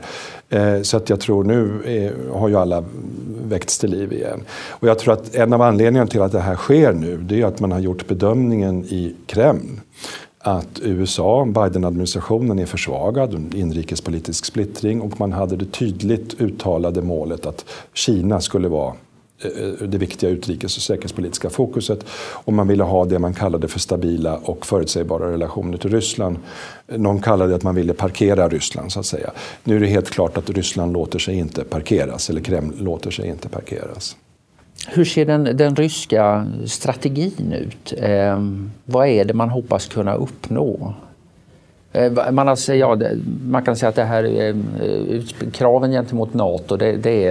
Eh, 0.76 0.82
så 0.82 0.98
att 0.98 1.10
jag 1.10 1.20
tror 1.20 1.44
nu 1.44 1.82
är, 1.86 2.32
har 2.40 2.50
ju 2.50 2.56
alla 2.56 2.84
väckts 3.44 3.78
till 3.80 3.92
liv 3.92 4.14
igen. 4.14 4.44
Och 4.70 4.88
jag 4.88 5.00
tror 5.00 5.14
att 5.14 5.36
en 5.36 5.54
av 5.54 5.62
anledningarna 5.62 6.10
till 6.10 6.22
att 6.22 6.32
det 6.32 6.40
här 6.40 6.56
sker 6.56 6.94
nu, 6.94 7.18
det 7.18 7.42
är 7.42 7.46
att 7.46 7.60
man 7.60 7.72
har 7.72 7.80
gjort 7.80 8.08
bedömningen 8.08 8.86
i 8.86 9.16
Kreml 9.26 9.80
att 10.48 10.80
USA, 10.82 11.46
Biden-administrationen 11.46 12.60
är 12.60 12.66
försvagad, 12.66 13.54
inrikespolitisk 13.56 14.46
splittring 14.46 15.02
och 15.02 15.20
man 15.20 15.34
hade 15.34 15.56
det 15.56 15.66
tydligt 15.66 16.42
uttalade 16.42 17.02
målet 17.02 17.46
att 17.46 17.66
Kina 17.94 18.42
skulle 18.42 18.68
vara 18.68 18.94
eh, 19.44 19.64
eh, 19.64 19.88
det 19.88 19.98
viktiga 19.98 20.30
utrikes 20.30 20.78
och 20.78 20.84
säkerhetspolitiska 20.84 21.50
fokuset 21.50 22.06
och 22.34 22.54
man 22.54 22.68
ville 22.68 22.84
ha 22.84 23.06
det 23.06 23.20
man 23.20 23.34
kallade 23.34 23.68
för 23.68 23.80
stabila 23.80 24.38
och 24.38 24.66
förutsägbara 24.66 25.32
relationer 25.32 25.78
till 25.78 25.92
Ryssland. 25.92 26.38
Någon 26.88 27.22
kallade 27.22 27.50
det 27.50 27.56
att 27.56 27.64
man 27.64 27.76
ville 27.76 27.94
parkera 27.94 28.50
Ryssland 28.50 28.92
så 28.92 29.00
att 29.00 29.06
säga. 29.06 29.32
Nu 29.64 29.76
är 29.76 29.80
det 29.80 29.88
helt 29.88 30.10
klart 30.10 30.38
att 30.38 30.50
Ryssland 30.50 30.94
låter 30.94 31.20
sig 31.20 31.36
inte 31.36 31.64
parkeras 31.64 32.30
eller 32.30 32.42
Kreml 32.42 32.74
låter 32.78 33.12
sig 33.12 33.28
inte 33.28 33.50
parkeras. 33.50 34.16
Hur 34.88 35.06
ser 35.06 35.26
den, 35.26 35.44
den 35.44 35.76
ryska 35.76 36.48
strategin 36.66 37.54
ut? 37.54 37.94
Eh, 37.98 38.40
vad 38.86 39.08
är 39.08 39.26
det 39.26 39.34
man 39.34 39.50
hoppas 39.50 39.88
kunna 39.88 40.14
uppnå? 40.16 40.94
Eh, 41.96 42.32
man, 42.32 42.48
alltså, 42.48 42.74
ja, 42.74 42.98
man 43.46 43.64
kan 43.64 43.76
säga 43.76 43.90
att 43.90 43.96
det 43.96 44.04
här 44.04 44.24
eh, 44.24 44.56
kraven 45.52 45.92
gentemot 45.92 46.34
Nato 46.34 46.78
det, 46.78 46.92
det, 46.92 47.28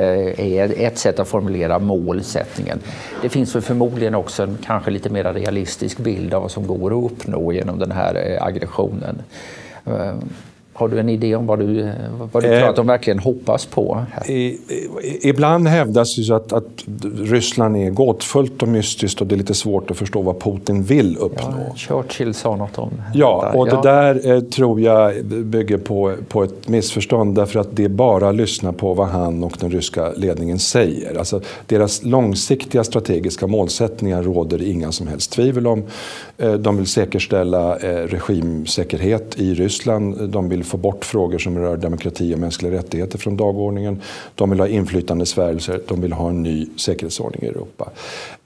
är 0.59 0.81
ett 0.81 0.99
sätt 0.99 1.19
att 1.19 1.29
formulera 1.29 1.79
målsättningen. 1.79 2.79
Det 3.23 3.29
finns 3.29 3.55
väl 3.55 3.63
förmodligen 3.63 4.15
också 4.15 4.43
en 4.43 4.59
kanske 4.65 4.91
lite 4.91 5.11
mer 5.11 5.25
realistisk 5.25 5.99
bild 5.99 6.35
av 6.35 6.43
vad 6.43 6.51
som 6.51 6.67
går 6.67 6.99
att 6.99 7.13
uppnå 7.13 7.53
genom 7.53 7.79
den 7.79 7.93
här 7.93 8.15
eh, 8.15 8.47
aggressionen. 8.47 9.23
Ehm, 9.87 10.29
Eh, 10.75 10.79
har 10.79 10.89
du 10.89 11.01
en 11.01 11.09
idé 11.09 11.37
om 11.37 11.47
vad 11.47 11.59
du, 11.59 11.93
vad 12.33 12.43
du 12.43 12.49
tror 12.49 12.69
att 12.69 12.77
de 12.77 12.87
verkligen 12.87 13.19
hoppas 13.19 13.67
på? 13.67 14.05
I, 14.29 14.59
ibland 15.23 15.69
hävdas 15.69 16.19
ju 16.19 16.35
att, 16.35 16.53
att 16.53 16.85
Ryssland 17.19 17.77
är 17.77 17.91
gåtfullt 17.91 18.63
och 18.63 18.69
mystiskt 18.69 19.21
och 19.21 19.27
det 19.27 19.35
är 19.35 19.37
lite 19.37 19.55
svårt 19.55 19.91
att 19.91 19.97
förstå 19.97 20.23
vad 20.23 20.41
Putin 20.41 20.83
vill 20.83 21.17
uppnå. 21.17 21.55
Ja, 21.69 21.75
Churchill 21.77 22.35
sa 22.35 22.57
något 22.57 22.79
om 22.79 22.91
Ja, 23.15 23.53
och 23.55 23.69
ja. 23.69 23.77
det 23.77 23.89
där 23.89 24.35
eh, 24.35 24.41
tror 24.41 24.81
jag 24.81 25.25
bygger 25.25 25.79
på, 25.79 26.15
på 26.29 26.43
ett 26.45 26.69
missförstånd 26.69 27.35
därför 27.35 27.61
att 27.61 27.69
det 27.77 27.85
är 27.85 27.89
bara 27.89 28.29
att 28.29 28.35
lyssna 28.35 28.73
på 28.73 28.95
vad 28.95 29.09
han 29.09 29.45
och 29.45 29.57
den 29.61 29.71
ryska 29.71 30.13
ledningen 30.17 30.59
säger. 30.59 31.19
Alltså, 31.19 31.41
deras 31.67 32.05
långsiktiga 32.05 32.85
strategiska 32.85 33.47
målsättningar 33.47 34.23
råder 34.23 34.63
inga 34.63 34.93
som 34.93 35.07
helst 35.07 35.33
tvivel 35.33 35.67
om. 35.67 35.83
Eh, 36.39 36.53
de 36.53 36.77
vill 36.77 36.87
säkerställa 36.87 37.77
eh, 37.77 38.07
regimsäkerhet 38.07 39.35
i 39.41 39.55
Ryssland. 39.55 40.29
De 40.29 40.49
vill 40.49 40.64
få 40.65 40.77
bort 40.77 41.05
frågor 41.05 41.39
som 41.39 41.59
rör 41.59 41.77
demokrati 41.77 42.35
och 42.35 42.39
mänskliga 42.39 42.73
rättigheter 42.73 43.19
från 43.19 43.37
dagordningen. 43.37 44.01
De 44.35 44.51
vill 44.51 44.61
ha 44.61 44.69
inflytande 44.69 45.27
Sverige, 45.27 45.81
de 45.89 46.01
vill 46.01 46.13
ha 46.13 46.29
en 46.29 46.43
ny 46.43 46.67
säkerhetsordning 46.77 47.43
i 47.43 47.47
Europa. 47.47 47.91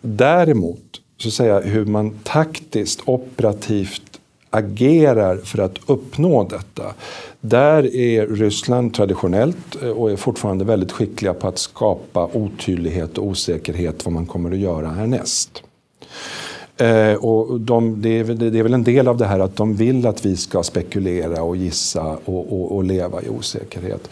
Däremot, 0.01 1.01
så 1.17 1.31
säga, 1.31 1.61
hur 1.61 1.85
man 1.85 2.19
taktiskt, 2.23 3.01
operativt 3.05 4.03
agerar 4.51 5.37
för 5.37 5.59
att 5.59 5.79
uppnå 5.87 6.45
detta. 6.45 6.95
Där 7.41 7.97
är 7.97 8.27
Ryssland 8.27 8.95
traditionellt 8.95 9.83
eh, 9.83 9.89
och 9.89 10.11
är 10.11 10.17
fortfarande 10.17 10.65
väldigt 10.65 10.93
skickliga 10.93 11.35
på 11.35 11.49
att 11.49 11.59
skapa 11.59 12.29
otydlighet 12.33 13.19
och 13.19 13.27
osäkerhet 13.27 14.05
vad 14.05 14.13
man 14.15 14.27
kommer 14.27 14.51
att 14.51 14.59
göra 14.59 14.89
härnäst. 14.89 15.63
Eh, 16.79 17.15
och 17.15 17.61
de, 17.61 18.03
det, 18.03 18.19
är, 18.19 18.25
det, 18.25 18.59
är, 18.59 18.63
väl 18.63 18.75
en 18.75 18.85
del 18.85 19.09
av 19.09 19.17
det 19.17 19.27
här 19.27 19.41
att 19.41 19.57
de 19.57 19.75
vill 19.75 20.07
att 20.07 20.27
vi 20.27 20.37
ska 20.37 20.63
spekulera 20.63 21.43
och 21.43 21.57
gissa 21.57 22.17
och, 22.25 22.53
och, 22.53 22.77
och 22.77 22.85
leva 22.85 23.23
i 23.23 23.29
osäkerhet. 23.29 24.11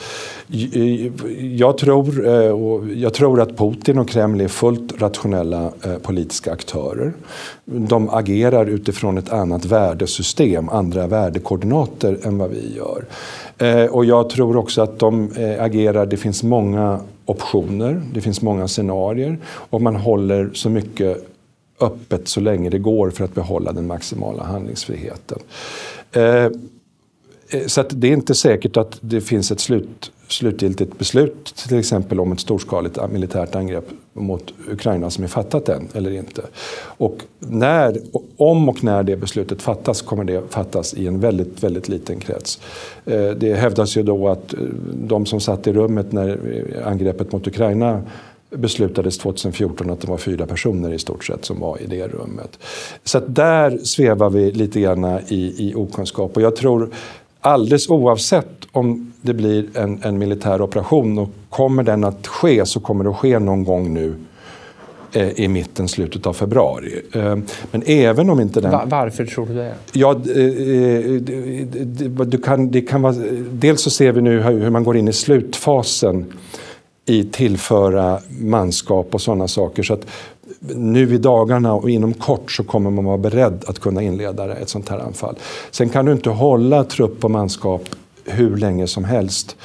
Eh, 0.72 1.10
jag 1.56 1.78
tror, 1.78 2.28
eh, 2.28 2.50
och 2.50 2.88
jag 2.88 3.14
tror 3.14 3.40
att 3.40 3.56
Putin 3.56 3.98
och 3.98 4.08
Kreml 4.08 4.40
är 4.40 4.48
fullt 4.48 5.02
rationella 5.02 5.72
eh, 5.84 5.98
politiska 6.02 6.52
aktörer. 6.52 7.12
De 7.64 8.10
agerar 8.10 8.66
utifrån 8.66 9.18
ett 9.18 9.32
annat 9.32 9.64
värdesystem, 9.64 10.68
andra 10.68 11.06
värdekoordinater 11.06 12.18
än 12.22 12.38
vad 12.38 12.50
vi 12.50 12.76
gör. 12.76 13.04
Eh, 13.58 13.90
och 13.90 14.04
jag 14.04 14.30
tror 14.30 14.56
också 14.56 14.82
att 14.82 14.98
de 14.98 15.30
eh, 15.36 15.62
agerar, 15.62 16.06
det 16.06 16.16
finns 16.16 16.42
många 16.42 17.00
optioner, 17.24 18.02
det 18.14 18.20
finns 18.20 18.42
många 18.42 18.68
scenarier 18.68 19.38
och 19.44 19.82
man 19.82 19.96
håller 19.96 20.50
så 20.54 20.70
mycket 20.70 21.26
öppet 21.80 22.28
så 22.28 22.40
länge 22.40 22.70
det 22.70 22.78
går 22.78 23.10
för 23.10 23.24
att 23.24 23.34
behålla 23.34 23.72
den 23.72 23.86
maximala 23.86 24.42
handlingsfriheten. 24.42 25.38
Eh, 26.12 26.22
eh 26.24 26.50
så 27.66 27.82
det 27.82 28.08
är 28.08 28.12
inte 28.12 28.34
säkert 28.34 28.76
att 28.76 28.98
det 29.00 29.20
finns 29.20 29.50
ett 29.50 29.60
slut, 29.60 30.12
slutgiltigt 30.28 30.98
beslut 30.98 31.54
till 31.68 31.78
exempel 31.78 32.20
om 32.20 32.32
ett 32.32 32.40
storskaligt 32.40 32.98
militärt 33.10 33.54
angrepp 33.54 33.84
mot 34.12 34.54
Ukraina 34.70 35.10
som 35.10 35.24
är 35.24 35.28
fattat 35.28 35.68
än 35.68 35.88
eller 35.94 36.10
inte. 36.10 36.42
Och 36.82 37.22
när, 37.38 37.98
om 38.36 38.68
och 38.68 38.84
när 38.84 39.02
det 39.02 39.16
beslutet 39.16 39.62
fattas 39.62 40.02
kommer 40.02 40.24
det 40.24 40.42
fattas 40.50 40.94
i 40.94 41.06
en 41.06 41.20
väldigt, 41.20 41.62
väldigt 41.62 41.88
liten 41.88 42.20
krets. 42.20 42.60
Eh, 43.04 43.30
det 43.30 43.54
hävdas 43.54 43.96
ju 43.96 44.02
då 44.02 44.28
att 44.28 44.54
eh, 44.54 44.60
de 44.94 45.26
som 45.26 45.40
satt 45.40 45.66
i 45.66 45.72
rummet 45.72 46.12
när 46.12 46.28
eh, 46.28 46.88
angreppet 46.88 47.32
mot 47.32 47.46
Ukraina 47.46 48.02
beslutades 48.50 49.18
2014 49.18 49.90
att 49.90 50.00
det 50.00 50.08
var 50.08 50.18
fyra 50.18 50.46
personer 50.46 50.92
i 50.92 50.98
stort 50.98 51.24
sett 51.24 51.44
som 51.44 51.60
var 51.60 51.82
i 51.82 51.86
det 51.86 52.08
rummet. 52.08 52.58
Så 53.04 53.20
där 53.20 53.78
svävar 53.78 54.30
vi 54.30 54.52
lite 54.52 54.80
grann 54.80 55.04
i, 55.28 55.68
i 55.68 55.74
okunskap. 55.74 56.36
Och 56.36 56.42
jag 56.42 56.56
tror 56.56 56.90
alldeles 57.40 57.88
oavsett 57.88 58.66
om 58.72 59.12
det 59.20 59.34
blir 59.34 59.66
en, 59.74 60.00
en 60.02 60.18
militär 60.18 60.62
operation 60.62 61.18
och 61.18 61.28
kommer 61.50 61.82
den 61.82 62.04
att 62.04 62.26
ske 62.26 62.66
så 62.66 62.80
kommer 62.80 63.04
det 63.04 63.10
att 63.10 63.16
ske 63.16 63.38
någon 63.38 63.64
gång 63.64 63.94
nu 63.94 64.14
eh, 65.12 65.40
i 65.40 65.48
mitten, 65.48 65.88
slutet 65.88 66.26
av 66.26 66.32
februari. 66.32 67.02
Eh, 67.12 67.36
men 67.70 67.82
även 67.86 68.30
om 68.30 68.40
inte 68.40 68.60
den... 68.60 68.88
Varför 68.88 69.26
tror 69.26 69.46
du 69.46 69.54
det? 69.54 69.74
Ja, 69.92 70.12
eh, 70.12 70.18
det, 72.26 72.44
kan, 72.44 72.70
det 72.70 72.80
kan 72.80 73.02
vara... 73.02 73.14
Dels 73.52 73.82
så 73.82 73.90
ser 73.90 74.12
vi 74.12 74.20
nu 74.20 74.40
hur 74.40 74.70
man 74.70 74.84
går 74.84 74.96
in 74.96 75.08
i 75.08 75.12
slutfasen 75.12 76.32
i 77.06 77.24
tillföra 77.24 78.20
manskap 78.28 79.14
och 79.14 79.20
sådana 79.20 79.48
saker. 79.48 79.82
Så 79.82 79.94
att 79.94 80.06
nu 80.76 81.14
i 81.14 81.18
dagarna 81.18 81.72
och 81.74 81.90
inom 81.90 82.14
kort 82.14 82.52
så 82.52 82.64
kommer 82.64 82.90
man 82.90 83.04
vara 83.04 83.18
beredd 83.18 83.64
att 83.66 83.78
kunna 83.78 84.02
inleda 84.02 84.56
ett 84.56 84.68
sånt 84.68 84.88
här 84.88 84.98
anfall. 84.98 85.36
Sen 85.70 85.88
kan 85.88 86.04
du 86.04 86.12
inte 86.12 86.30
hålla 86.30 86.84
trupp 86.84 87.24
och 87.24 87.30
manskap 87.30 87.82
hur 88.24 88.56
länge 88.56 88.86
som 88.86 89.04
helst. 89.04 89.56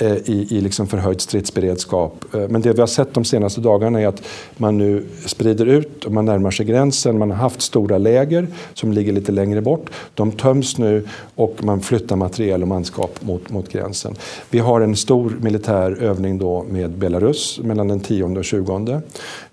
Eh, 0.00 0.12
I, 0.12 0.46
i 0.50 0.60
liksom 0.60 0.86
förhöjd 0.86 1.20
stridsberedskap. 1.20 2.24
Eh, 2.34 2.48
men 2.48 2.62
det 2.62 2.72
vi 2.72 2.80
har 2.80 2.86
sett 2.86 3.14
de 3.14 3.24
senaste 3.24 3.60
dagarna 3.60 4.00
är 4.00 4.06
att 4.06 4.22
man 4.56 4.78
nu 4.78 5.04
sprider 5.26 5.66
ut 5.66 6.04
och 6.04 6.12
man 6.12 6.24
närmar 6.24 6.50
sig 6.50 6.66
gränsen. 6.66 7.18
Man 7.18 7.30
har 7.30 7.36
haft 7.36 7.62
stora 7.62 7.98
läger 7.98 8.46
som 8.74 8.92
ligger 8.92 9.12
lite 9.12 9.32
längre 9.32 9.60
bort. 9.60 9.90
De 10.14 10.32
töms 10.32 10.78
nu 10.78 11.08
och 11.34 11.64
man 11.64 11.80
flyttar 11.80 12.16
materiel 12.16 12.62
och 12.62 12.68
manskap 12.68 13.22
mot, 13.22 13.50
mot 13.50 13.68
gränsen. 13.68 14.14
Vi 14.50 14.58
har 14.58 14.80
en 14.80 14.96
stor 14.96 15.36
militär 15.40 16.02
övning 16.02 16.38
då 16.38 16.64
med 16.70 16.90
Belarus 16.90 17.60
mellan 17.62 17.88
den 17.88 18.00
10 18.00 18.24
och 18.24 18.44
20. 18.44 19.00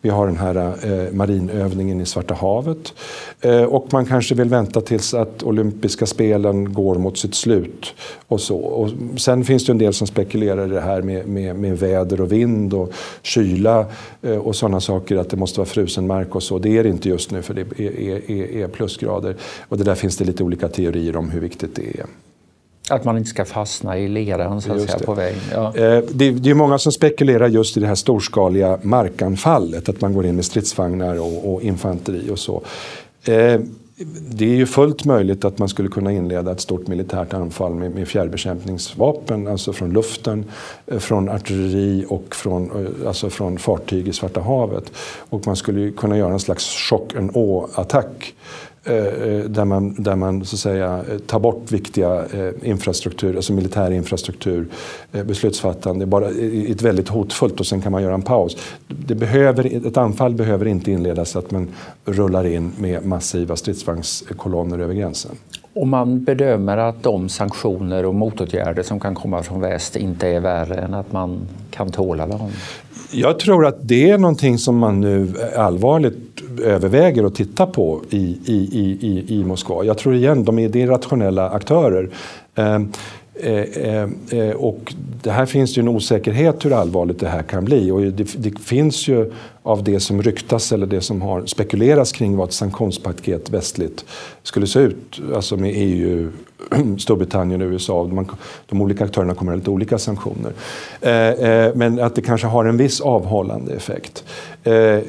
Vi 0.02 0.10
har 0.10 0.28
den 0.28 0.38
här 0.38 0.56
eh, 0.56 1.14
marinövningen 1.14 2.02
i 2.02 2.06
Svarta 2.06 2.34
havet. 2.34 2.94
Eh, 3.42 3.64
och 3.64 3.94
man 3.94 4.06
kanske 4.06 4.36
vill 4.36 4.50
vänta 4.50 4.82
tills 4.82 5.14
att 5.14 5.44
olympiska 5.44 6.06
spelen 6.06 6.74
går 6.74 6.96
mot 6.96 7.18
sitt 7.18 7.36
slut. 7.36 7.94
Och 8.28 8.42
så. 8.42 8.58
Och 8.58 8.90
sen 9.18 9.44
finns 9.44 9.66
det 9.66 9.72
en 9.72 9.78
del 9.78 9.94
som 9.94 10.08
spekulerar 10.08 10.37
spekulerar 10.38 10.66
i 10.66 10.70
det 10.70 10.82
här 10.82 11.02
med, 11.02 11.28
med, 11.28 11.56
med 11.56 11.80
väder 11.80 12.22
och 12.22 12.32
vind 12.32 12.74
och 12.74 12.92
kyla 13.22 13.86
eh, 14.22 14.38
och 14.38 14.56
sådana 14.56 14.80
saker, 14.80 15.18
att 15.18 15.30
det 15.30 15.38
måste 15.38 15.60
vara 15.60 15.68
frusen 15.68 16.08
mark 16.08 16.36
och 16.36 16.44
så. 16.44 16.60
Det 16.60 16.78
är 16.78 16.84
det 16.84 16.90
inte 16.90 17.10
just 17.10 17.32
nu 17.32 17.42
för 17.42 17.54
det 17.54 17.62
är, 17.62 18.32
är, 18.32 18.64
är 18.64 18.68
plusgrader. 18.68 19.36
Och 19.70 19.78
det 19.78 19.84
där 19.84 19.96
finns 19.96 20.18
det 20.18 20.26
lite 20.26 20.44
olika 20.44 20.68
teorier 20.68 21.16
om 21.16 21.30
hur 21.30 21.40
viktigt 21.40 21.76
det 21.76 22.00
är. 22.00 22.06
Att 22.90 23.06
man 23.06 23.18
inte 23.18 23.30
ska 23.30 23.46
fastna 23.46 23.98
i 23.98 24.08
leran 24.08 24.62
så 24.62 24.74
att 24.74 24.82
säga, 24.82 25.00
på 25.06 25.14
vägen. 25.14 25.40
Ja. 25.52 25.76
Eh, 25.76 26.04
det, 26.12 26.32
det 26.32 26.50
är 26.50 26.54
många 26.54 26.78
som 26.78 26.92
spekulerar 26.92 27.48
just 27.48 27.78
i 27.78 27.80
det 27.80 27.88
här 27.88 27.96
storskaliga 27.96 28.80
markanfallet, 28.82 29.90
att 29.90 30.02
man 30.02 30.14
går 30.14 30.26
in 30.26 30.36
med 30.36 30.46
stridsvagnar 30.46 31.20
och, 31.20 31.54
och 31.54 31.62
infanteri 31.62 32.30
och 32.32 32.40
så. 32.40 32.62
Det 34.30 34.46
är 34.46 34.56
ju 34.56 34.66
fullt 34.66 35.06
möjligt 35.06 35.46
att 35.46 35.60
man 35.60 35.70
skulle 35.70 35.90
kunna 35.90 36.12
inleda 36.12 36.52
ett 36.52 36.62
stort 36.62 36.88
militärt 36.88 37.34
anfall 37.34 37.74
med, 37.74 37.92
med 37.92 38.08
fjärrbekämpningsvapen, 38.08 39.48
alltså 39.48 39.74
från 39.74 39.94
luften, 39.94 40.46
eh, 40.88 41.00
från 41.00 41.30
artilleri 41.30 42.06
och 42.10 42.36
från, 42.36 42.86
eh, 42.86 43.08
alltså 43.08 43.30
från 43.30 43.58
fartyg 43.58 44.08
i 44.08 44.14
Svarta 44.14 44.42
havet. 44.42 44.92
Och 45.30 45.48
man 45.48 45.56
skulle 45.56 45.92
kunna 45.92 46.18
göra 46.18 46.34
en 46.34 46.40
slags 46.40 46.66
chock 46.90 47.16
and 47.16 47.32
attack 47.76 48.34
där 49.48 49.66
man, 49.66 49.96
där 49.98 50.16
man 50.16 50.46
så 50.46 50.58
säga, 50.58 51.04
tar 51.26 51.40
bort 51.40 51.72
viktiga 51.72 52.26
infrastruktur, 52.64 53.36
alltså 53.36 53.54
militär 53.54 53.92
infrastruktur, 53.92 54.68
beslutsfattande, 55.12 56.06
bara 56.06 56.28
ett 56.68 56.82
väldigt 56.82 57.10
hotfullt 57.10 57.60
och 57.60 57.66
sen 57.66 57.82
kan 57.82 57.92
man 57.92 58.04
göra 58.04 58.14
en 58.14 58.22
paus. 58.22 58.58
Det 58.88 59.16
behöver, 59.16 59.88
ett 59.88 59.98
anfall 59.98 60.34
behöver 60.34 60.66
inte 60.66 60.92
inledas 60.92 61.30
så 61.30 61.40
att 61.40 61.52
man 61.52 61.68
rullar 62.06 62.48
in 62.48 62.72
med 62.78 63.06
massiva 63.06 63.56
stridsvagnskolonner 63.56 64.80
över 64.80 64.94
gränsen. 64.94 65.32
Och 65.74 65.88
man 65.88 66.24
bedömer 66.24 66.78
att 66.78 67.04
de 67.04 67.30
sanktioner 67.30 68.06
och 68.06 68.16
motåtgärder 68.16 68.84
som 68.84 69.00
kan 69.00 69.16
komma 69.16 69.44
från 69.44 69.62
väst 69.62 69.96
inte 69.96 70.28
är 70.28 70.40
värre 70.40 70.76
än 70.76 70.94
att 70.94 71.12
man 71.12 71.40
kan 71.72 71.92
tåla 71.92 72.28
dem? 72.28 72.52
Jag 73.12 73.40
tror 73.40 73.66
att 73.66 73.78
det 73.82 74.10
är 74.10 74.18
någonting 74.18 74.58
som 74.58 74.78
man 74.78 75.02
nu 75.02 75.34
allvarligt 75.56 76.18
överväger 76.60 77.24
att 77.24 77.36
titta 77.36 77.66
på 77.66 78.02
i, 78.10 78.38
i, 78.46 78.70
i, 79.02 79.36
i 79.36 79.44
Moskva. 79.44 79.84
Jag 79.84 79.98
tror 79.98 80.16
igen, 80.16 80.44
de 80.44 80.60
är, 80.60 80.70
det 80.70 80.82
är 80.82 80.88
rationella 80.88 81.50
aktörer. 81.50 82.10
Ehm, 82.56 82.92
eh, 83.34 83.62
eh, 83.62 84.10
eh, 84.32 84.56
och 84.56 84.94
det 85.24 85.32
här 85.32 85.46
finns 85.46 85.78
ju 85.78 85.80
en 85.80 85.88
osäkerhet 85.88 86.66
hur 86.66 86.74
allvarligt 86.74 87.20
det 87.20 87.30
här 87.30 87.44
kan 87.44 87.66
bli. 87.66 87.92
Och 87.92 88.02
det, 88.02 88.34
det, 88.38 88.60
finns 88.60 89.08
ju 89.08 89.32
av 89.64 89.84
det 89.84 90.00
som 90.00 90.22
ryktas 90.22 90.72
eller 90.72 90.86
det 90.86 91.02
som 91.02 91.22
har 91.22 91.46
spekulerats 91.46 92.12
kring 92.12 92.38
vad 92.38 92.48
ett 92.48 92.54
sanktionspaket 92.54 93.50
västligt 93.50 94.06
skulle 94.44 94.68
se 94.68 94.80
ut. 94.80 95.22
Alltså 95.36 95.58
med 95.58 95.72
EU, 95.76 96.32
Storbritannien 96.98 97.62
och 97.62 97.68
USA. 97.68 98.04
Man, 98.12 98.32
de 98.66 98.82
olika 98.82 99.04
aktörerna 99.04 99.34
kommer 99.34 99.52
att 99.52 99.56
ha 99.56 99.60
lite 99.60 99.70
olika 99.70 99.98
sanktioner. 99.98 100.54
Eh, 101.02 101.12
eh, 101.12 101.72
men 101.76 102.00
att 102.00 102.16
det 102.16 102.22
kanske 102.22 102.48
har 102.48 102.66
en 102.66 102.78
viss 102.78 103.02
avhållande 103.02 103.74
effekt. 103.74 104.24
Eh, 104.64 105.00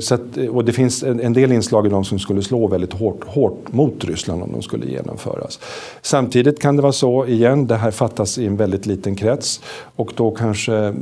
så 0.00 0.14
att, 0.14 0.20
och 0.50 0.64
det 0.64 0.72
finns 0.72 1.02
en, 1.02 1.32
del 1.32 1.52
inslag 1.52 1.86
i 1.86 1.90
dem 1.90 2.04
som 2.04 2.18
skulle 2.18 2.42
slå 2.42 2.66
väldigt 2.66 2.92
hårt, 2.92 3.24
hårt 3.26 3.72
mot 3.72 4.04
Ryssland 4.04 4.42
om 4.42 4.52
de 4.52 4.62
skulle 4.62 4.86
genomföras. 4.86 5.60
Samtidigt 6.02 6.60
kan 6.60 6.76
det 6.76 6.82
vara 6.82 6.92
så, 6.92 7.26
igen, 7.26 7.66
det 7.66 7.76
här 7.76 7.90
fattas 7.90 8.38
i 8.38 8.46
en 8.46 8.56
väldigt 8.56 8.86
liten 8.86 9.16
krets 9.16 9.60
och 9.96 10.12
då 10.16 10.30
kanske 10.30 10.94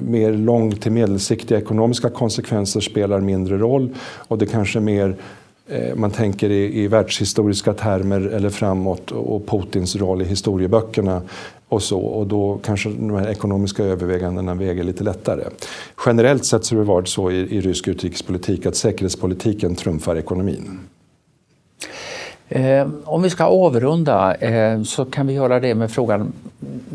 mer 0.00 0.32
lång 0.32 0.72
till 0.72 0.92
medelsiktiga 0.92 1.58
ekonomiska 1.58 2.10
konsekvenser 2.10 2.80
spelar 2.80 3.20
mindre 3.20 3.58
roll 3.58 3.94
och 4.00 4.38
det 4.38 4.46
kanske 4.46 4.80
mer 4.80 5.16
Eh, 5.70 5.94
man 5.94 6.10
tänker 6.10 6.50
i, 6.50 6.82
i 6.82 6.88
världshistoriska 6.88 7.72
termer 7.72 8.20
eller 8.20 8.50
framåt 8.50 9.10
och 9.10 9.46
Putins 9.46 9.96
roll 9.96 10.22
i 10.22 10.24
historieböckerna 10.24 11.22
och 11.68 11.82
så. 11.82 12.00
Och 12.00 12.26
då 12.26 12.60
kanske 12.64 12.88
de 12.88 13.10
här 13.10 13.28
ekonomiska 13.28 13.84
övervägandena 13.84 14.54
väger 14.54 14.84
lite 14.84 15.04
lättare. 15.04 15.44
Generellt 16.06 16.44
sett 16.44 16.64
så 16.64 16.74
har 16.74 16.80
det 16.80 16.88
varit 16.88 17.08
så 17.08 17.30
i, 17.30 17.36
i 17.36 17.60
rysk 17.60 17.88
utrikespolitik 17.88 18.66
att 18.66 18.76
säkerhetspolitiken 18.76 19.74
trumfar 19.74 20.16
ekonomin. 20.16 20.78
Eh, 22.48 22.88
om 23.04 23.22
vi 23.22 23.30
ska 23.30 23.44
avrunda 23.44 24.34
eh, 24.34 24.82
så 24.82 25.04
kan 25.04 25.26
vi 25.26 25.32
göra 25.32 25.60
det 25.60 25.74
med 25.74 25.90
frågan 25.90 26.32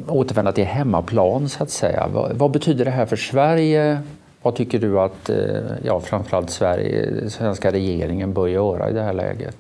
återvända 0.08 0.52
till 0.52 0.66
hemmaplan 0.66 1.50
så 1.50 1.64
att 1.64 1.70
säga. 1.70 2.08
Vad, 2.14 2.34
vad 2.34 2.52
betyder 2.52 2.86
det 2.86 2.92
här 2.92 3.06
för 3.06 3.16
Sverige 3.16 4.00
vad 4.46 4.56
tycker 4.56 4.80
du 4.80 5.00
att 5.00 5.30
eh, 5.30 5.38
ja, 5.84 6.00
framförallt 6.00 6.50
Sverige, 6.50 7.30
svenska 7.30 7.72
regeringen 7.72 8.34
bör 8.34 8.48
göra 8.48 8.90
i 8.90 8.94
det 8.94 9.02
här 9.02 9.14
läget? 9.14 9.58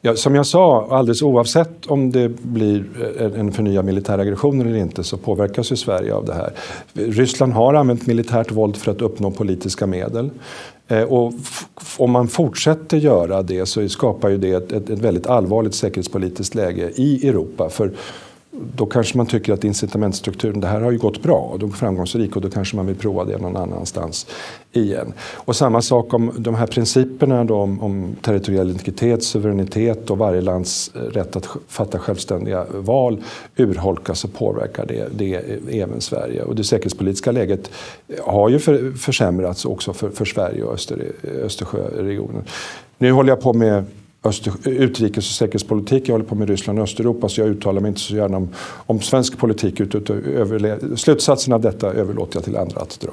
Ja, 0.00 0.16
som 0.16 0.34
jag 0.34 0.46
sa, 0.46 0.88
alldeles 0.90 1.22
oavsett 1.22 1.86
om 1.86 2.12
det 2.12 2.28
blir 2.28 2.84
eh, 3.20 3.40
en 3.40 3.52
förnyad 3.52 3.84
militär 3.84 4.18
aggression 4.18 4.60
eller 4.60 4.76
inte 4.76 5.04
så 5.04 5.16
påverkas 5.16 5.72
ju 5.72 5.76
Sverige 5.76 6.14
av 6.14 6.24
det 6.24 6.34
här. 6.34 6.52
Ryssland 6.92 7.52
har 7.52 7.74
använt 7.74 8.06
militärt 8.06 8.50
våld 8.50 8.76
för 8.76 8.90
att 8.90 9.02
uppnå 9.02 9.30
politiska 9.30 9.86
medel. 9.86 10.30
Eh, 10.88 11.02
och 11.02 11.32
om 11.96 12.10
man 12.10 12.28
fortsätter 12.28 12.96
göra 12.96 13.42
det 13.42 13.66
så 13.66 13.88
skapar 13.88 14.28
ju 14.28 14.38
det 14.38 14.52
ett, 14.52 14.72
ett, 14.72 14.90
ett 14.90 14.98
väldigt 14.98 15.26
allvarligt 15.26 15.74
säkerhetspolitiskt 15.74 16.54
läge 16.54 16.90
i 16.94 17.28
Europa. 17.28 17.68
För 17.68 17.92
då 18.74 18.86
kanske 18.86 19.16
man 19.16 19.26
tycker 19.26 19.52
att 19.52 19.64
incitamentstrukturen, 19.64 20.60
det 20.60 20.66
här 20.66 20.80
har 20.80 20.90
ju 20.90 20.98
gått 20.98 21.22
bra 21.22 21.38
och 21.38 21.58
de 21.58 21.70
är 21.70 21.74
framgångsrik 21.74 22.36
och 22.36 22.42
då 22.42 22.50
kanske 22.50 22.76
man 22.76 22.86
vill 22.86 22.96
prova 22.96 23.24
det 23.24 23.38
någon 23.38 23.56
annanstans 23.56 24.26
igen. 24.72 25.12
Och 25.34 25.56
samma 25.56 25.82
sak 25.82 26.14
om 26.14 26.32
de 26.38 26.54
här 26.54 26.66
principerna 26.66 27.44
då 27.44 27.56
om, 27.56 27.82
om 27.82 28.16
territoriell 28.22 28.70
integritet, 28.70 29.24
suveränitet 29.24 30.10
och 30.10 30.18
varje 30.18 30.40
lands 30.40 30.90
eh, 30.94 31.00
rätt 31.00 31.36
att 31.36 31.48
fatta 31.68 31.98
självständiga 31.98 32.66
val 32.74 33.22
urholkas 33.56 34.24
och 34.24 34.34
påverkar 34.34 34.86
det, 34.86 35.08
det 35.16 35.34
eh, 35.34 35.82
även 35.82 36.00
Sverige. 36.00 36.42
Och 36.42 36.54
det 36.54 36.64
säkerhetspolitiska 36.64 37.32
läget 37.32 37.70
eh, 38.08 38.24
har 38.26 38.48
ju 38.48 38.58
för, 38.58 38.92
försämrats 38.92 39.64
också 39.64 39.92
för, 39.92 40.10
för 40.10 40.24
Sverige 40.24 40.64
och 40.64 40.74
Öster, 40.74 41.12
Östersjöregionen. 41.44 42.44
Nu 42.98 43.12
håller 43.12 43.30
jag 43.30 43.40
på 43.40 43.52
med 43.52 43.84
Öster, 44.26 44.52
utrikes 44.64 45.28
och 45.28 45.34
säkerhetspolitik. 45.34 46.08
Jag 46.08 46.14
håller 46.14 46.24
på 46.24 46.34
med 46.34 46.48
Ryssland 46.48 46.78
och 46.78 46.82
Östeuropa 46.82 47.28
så 47.28 47.40
jag 47.40 47.48
uttalar 47.48 47.80
mig 47.80 47.88
inte 47.88 48.00
så 48.00 48.16
gärna 48.16 48.36
om, 48.36 48.48
om 48.86 49.00
svensk 49.00 49.38
politik. 49.38 49.80
Utan 49.80 50.96
slutsatsen 50.96 51.52
av 51.52 51.60
detta 51.60 51.92
överlåter 51.92 52.36
jag 52.36 52.44
till 52.44 52.56
andra 52.56 52.80
att 52.80 53.00
dra. 53.00 53.10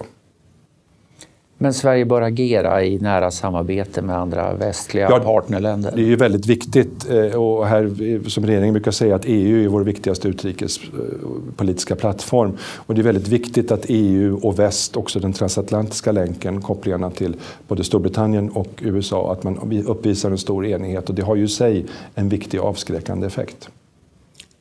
Men 1.64 1.74
Sverige 1.74 2.06
bör 2.06 2.22
agera 2.22 2.84
i 2.84 3.00
nära 3.00 3.32
samarbete 3.32 4.02
med 4.02 4.18
andra 4.18 4.54
västliga 4.54 5.10
ja, 5.10 5.20
partnerländer? 5.20 5.92
Det 5.96 6.02
är 6.02 6.06
ju 6.06 6.16
väldigt 6.16 6.46
viktigt 6.46 7.10
eh, 7.10 7.42
och 7.42 7.68
här 7.68 8.30
som 8.30 8.46
regeringen 8.46 8.74
brukar 8.74 8.92
säga 8.92 9.16
att 9.16 9.26
EU 9.26 9.64
är 9.64 9.68
vår 9.68 9.84
viktigaste 9.84 10.28
utrikespolitiska 10.28 11.96
plattform. 11.96 12.58
Och 12.76 12.96
det 12.96 13.02
är 13.02 13.04
väldigt 13.04 13.28
viktigt 13.28 13.72
att 13.72 13.86
EU 13.88 14.40
och 14.44 14.60
väst, 14.60 14.98
också 14.98 15.20
den 15.20 15.34
transatlantiska 15.34 16.12
länken, 16.12 16.62
kopplingarna 16.62 17.10
till 17.10 17.36
både 17.68 17.84
Storbritannien 17.84 18.50
och 18.50 18.70
USA, 18.82 19.32
att 19.32 19.44
man 19.44 19.84
uppvisar 19.86 20.32
en 20.32 20.38
stor 20.38 20.66
enighet 20.66 21.10
och 21.10 21.16
det 21.16 21.22
har 21.22 21.36
ju 21.36 21.44
i 21.44 21.48
sig 21.48 21.86
en 22.16 22.30
viktig 22.30 22.60
avskräckande 22.60 23.28
effekt. 23.28 23.70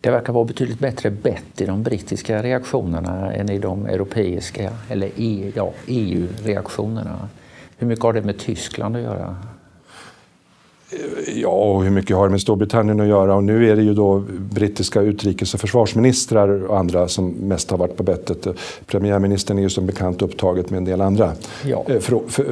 Det 0.03 0.11
verkar 0.11 0.33
vara 0.33 0.45
betydligt 0.45 0.79
bättre 0.79 1.11
bett 1.11 1.61
i 1.61 1.65
de 1.65 1.83
brittiska 1.83 2.43
reaktionerna 2.43 3.35
än 3.35 3.51
i 3.51 3.59
de 3.59 3.87
europeiska 3.87 4.73
eller 4.91 5.11
e, 5.17 5.53
ja, 5.55 5.73
EU-reaktionerna. 5.87 7.29
Hur 7.77 7.87
mycket 7.87 8.05
har 8.05 8.13
det 8.13 8.23
med 8.23 8.39
Tyskland 8.39 8.97
att 8.97 9.03
göra? 9.03 9.37
Ja, 11.35 11.49
och 11.49 11.85
hur 11.85 11.91
mycket 11.91 12.17
har 12.17 12.27
det 12.27 12.31
med 12.31 12.41
Storbritannien 12.41 13.01
att 13.01 13.07
göra? 13.07 13.35
Och 13.35 13.45
nu 13.45 13.71
är 13.71 13.77
det 13.77 13.83
ju 13.83 13.95
då 13.95 14.19
brittiska 14.39 15.01
utrikes 15.01 15.55
och 15.55 15.61
försvarsministrar 15.61 16.65
och 16.65 16.79
andra 16.79 17.09
som 17.09 17.29
mest 17.29 17.71
har 17.71 17.79
varit 17.79 17.97
på 17.97 18.03
bettet. 18.03 18.47
Premiärministern 18.87 19.59
är 19.59 19.63
ju 19.63 19.71
som 19.71 19.87
bekant 19.87 20.23
upptaget 20.23 20.71
med 20.71 20.79
en 20.79 20.85
del 20.85 21.01
andra 21.01 21.33
ja. 21.65 21.85
Eh, 21.89 22.01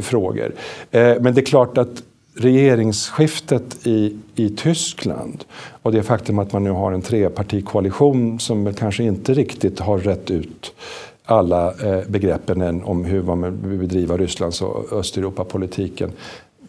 frågor. 0.01 0.55
Eh, 0.91 1.15
men 1.21 1.35
det 1.35 1.41
är 1.41 1.45
klart 1.45 1.79
att 1.79 2.03
regeringsskiftet 2.35 3.87
i, 3.87 4.17
i 4.35 4.51
Tyskland 4.51 5.45
och 5.83 5.93
det 5.93 6.03
faktum 6.03 6.39
att 6.39 6.53
man 6.53 6.65
nu 6.65 6.71
har 6.71 6.93
en 6.93 7.03
trepartikoalition 7.03 8.41
som 8.41 8.75
kanske 8.75 9.05
inte 9.05 9.35
riktigt 9.35 9.81
har 9.81 9.99
rätt 9.99 10.31
ut 10.31 10.73
alla 11.25 11.75
eh, 11.75 12.09
begreppen 12.09 12.61
än 12.61 12.83
om 12.83 13.05
hur 13.05 13.23
man 13.23 13.69
vill 13.69 13.79
bedriva 13.79 14.17
Rysslands 14.17 14.63
och 14.63 14.93
Östeuropapolitiken 14.93 16.13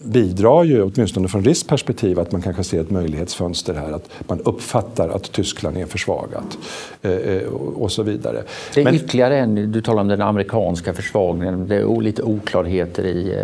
bidrar 0.04 0.64
ju, 0.64 0.84
åtminstone 0.84 1.28
från 1.28 1.44
RISs 1.44 1.64
perspektiv, 1.64 2.20
att 2.20 2.32
man 2.32 2.42
kanske 2.42 2.64
ser 2.64 2.82
ett 2.82 2.90
möjlighetsfönster 2.90 3.74
här. 3.74 3.92
Att 3.92 4.10
man 4.28 4.40
uppfattar 4.40 5.10
att 5.10 5.32
Tyskland 5.32 5.78
är 5.78 5.86
försvagat 5.86 6.58
eh, 7.02 7.12
eh 7.12 7.44
och 7.76 7.92
så 7.92 8.04
vidare. 8.04 8.44
Det 8.74 8.82
är 8.82 8.86
Men, 8.86 8.96
ytterligare 8.96 9.38
en, 9.38 9.72
du 9.72 9.82
talar 9.82 10.02
om 10.02 10.08
den 10.08 10.22
amerikanska 10.22 10.94
försvagningen. 10.94 11.68
Det 11.68 11.76
är 11.76 12.02
lite 12.02 12.24
oklarheter 12.24 13.04
i, 13.04 13.36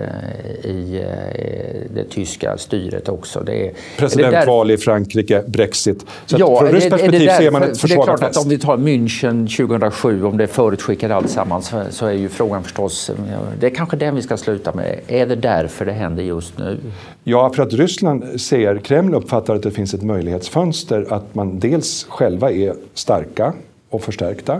eh, 0.63 0.69
i 0.71 1.05
det 1.95 2.03
tyska 2.03 2.57
styret 2.57 3.09
också. 3.09 3.43
Det 3.45 3.67
är, 3.67 3.73
Presidentval 3.97 4.71
i 4.71 4.77
Frankrike, 4.77 5.43
Brexit. 5.47 6.05
Så 6.25 6.35
ja, 6.39 6.59
från 6.59 6.71
RISs 6.71 6.89
perspektiv 6.89 7.27
där, 7.27 7.37
ser 7.37 7.51
man 7.51 7.63
ett 7.63 7.77
försvagat 7.77 8.05
Det 8.05 8.13
är 8.13 8.17
klart 8.17 8.31
att 8.31 8.43
om 8.43 8.49
vi 8.49 8.59
tar 8.59 8.77
München 8.77 9.57
2007, 9.57 10.23
om 10.23 10.37
det 10.37 10.47
förutskickar 10.47 11.09
alltsammans, 11.09 11.73
så 11.89 12.05
är 12.05 12.11
ju 12.11 12.29
frågan 12.29 12.63
förstås, 12.63 13.11
det 13.59 13.65
är 13.65 13.75
kanske 13.75 13.97
den 13.97 14.15
vi 14.15 14.21
ska 14.21 14.37
sluta 14.37 14.73
med. 14.73 14.99
Är 15.07 15.25
det 15.25 15.35
därför 15.35 15.85
det 15.85 15.91
händer 15.91 16.23
just 16.23 16.46
just 16.47 16.59
nu? 16.59 16.79
Ja, 17.23 17.51
för 17.53 17.63
att 17.63 17.73
Ryssland 17.73 18.41
ser, 18.41 18.77
Kreml 18.77 19.15
uppfattar 19.15 19.55
att 19.55 19.63
det 19.63 19.71
finns 19.71 19.93
ett 19.93 20.03
möjlighetsfönster 20.03 21.05
att 21.09 21.35
man 21.35 21.59
dels 21.59 22.03
själva 22.03 22.51
är 22.51 22.73
starka 22.93 23.53
och 23.89 24.01
förstärkta 24.01 24.59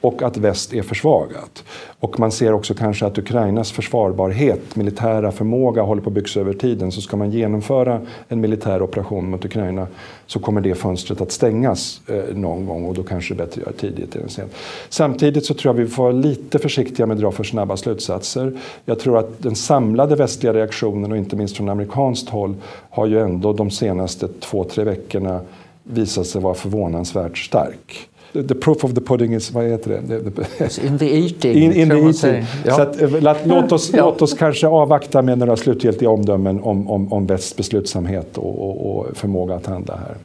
och 0.00 0.22
att 0.22 0.36
väst 0.36 0.74
är 0.74 0.82
försvagat. 0.82 1.64
Och 2.00 2.20
man 2.20 2.32
ser 2.32 2.52
också 2.52 2.74
kanske 2.74 3.06
att 3.06 3.18
Ukrainas 3.18 3.72
försvarbarhet, 3.72 4.76
militära 4.76 5.32
förmåga 5.32 5.82
håller 5.82 6.02
på 6.02 6.10
att 6.10 6.14
byggas 6.14 6.36
över 6.36 6.52
tiden. 6.52 6.92
Så 6.92 7.00
ska 7.00 7.16
man 7.16 7.30
genomföra 7.30 8.00
en 8.28 8.40
militär 8.40 8.82
operation 8.82 9.30
mot 9.30 9.44
Ukraina 9.44 9.86
så 10.26 10.38
kommer 10.38 10.60
det 10.60 10.74
fönstret 10.74 11.20
att 11.20 11.32
stängas 11.32 12.00
eh, 12.06 12.36
någon 12.36 12.66
gång 12.66 12.84
och 12.84 12.94
då 12.94 13.02
kanske 13.02 13.34
det 13.34 13.42
är 13.42 13.46
bättre 13.46 13.60
att 13.60 13.66
göra 13.66 13.92
tidigt 13.92 14.16
än 14.16 14.28
sent. 14.28 14.52
Samtidigt 14.88 15.46
så 15.46 15.54
tror 15.54 15.76
jag 15.76 15.84
vi 15.84 15.90
får 15.90 16.02
vara 16.02 16.12
lite 16.12 16.58
försiktiga 16.58 17.06
med 17.06 17.14
att 17.14 17.20
dra 17.20 17.30
för 17.30 17.44
snabba 17.44 17.76
slutsatser. 17.76 18.58
Jag 18.84 18.98
tror 18.98 19.18
att 19.18 19.42
den 19.42 19.56
samlade 19.56 20.16
västliga 20.16 20.54
reaktionen 20.54 21.12
och 21.12 21.18
inte 21.18 21.36
minst 21.36 21.56
från 21.56 21.68
amerikanskt 21.68 22.28
håll 22.28 22.54
har 22.90 23.06
ju 23.06 23.20
ändå 23.20 23.52
de 23.52 23.70
senaste 23.70 24.28
två, 24.28 24.64
tre 24.64 24.84
veckorna 24.84 25.40
visat 25.82 26.26
sig 26.26 26.40
vara 26.40 26.54
förvånansvärt 26.54 27.38
stark. 27.38 28.08
The 28.32 28.54
proof 28.54 28.84
of 28.84 28.94
the 28.94 29.00
pudding 29.00 29.34
is, 29.34 29.50
vad 29.50 29.64
heter 29.64 29.90
det? 29.90 30.78
In 30.86 30.98
the 30.98 31.18
eating. 31.18 31.54
In, 31.54 31.72
in 31.72 31.90
the 31.90 31.96
eating. 31.96 32.46
Ja. 32.64 32.76
Så 32.76 32.82
att, 32.82 33.02
eh, 33.02 33.36
låt, 33.44 33.72
oss, 33.72 33.90
ja. 33.92 34.04
låt 34.04 34.22
oss 34.22 34.34
kanske 34.34 34.66
avvakta 34.66 35.22
med 35.22 35.38
några 35.38 35.56
slutgiltiga 35.56 36.10
omdömen 36.10 36.60
om, 36.62 36.90
om, 36.90 37.12
om 37.12 37.26
västs 37.26 37.56
beslutsamhet 37.56 38.38
och, 38.38 38.58
och, 38.58 38.98
och 38.98 39.16
förmåga 39.16 39.54
att 39.54 39.66
handla 39.66 39.96
här. 39.96 40.16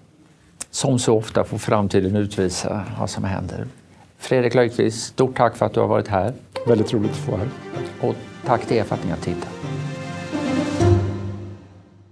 Som 0.71 0.99
så 0.99 1.17
ofta 1.17 1.43
får 1.43 1.57
framtiden 1.57 2.15
utvisa 2.15 2.83
vad 2.99 3.09
som 3.09 3.23
händer. 3.23 3.65
Fredrik 4.17 4.53
Löfqvist, 4.53 5.05
stort 5.05 5.37
tack 5.37 5.57
för 5.57 5.65
att 5.65 5.73
du 5.73 5.79
har 5.79 5.87
varit 5.87 6.07
här. 6.07 6.33
Väldigt 6.67 6.93
roligt 6.93 7.11
att 7.11 7.17
få 7.17 7.31
vara 7.31 7.41
här. 7.41 7.49
Och 8.09 8.15
tack 8.45 8.65
till 8.65 8.77
er 8.77 8.83
för 8.83 8.95
att 8.95 9.03
ni 9.03 9.09
har 9.09 9.17
tittat. 9.17 9.49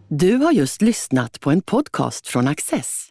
Du 0.08 0.36
har 0.36 0.52
just 0.52 0.82
lyssnat 0.82 1.40
på 1.40 1.52
en 1.52 1.62
podcast 1.62 2.28
från 2.28 2.48
Access. 2.48 3.11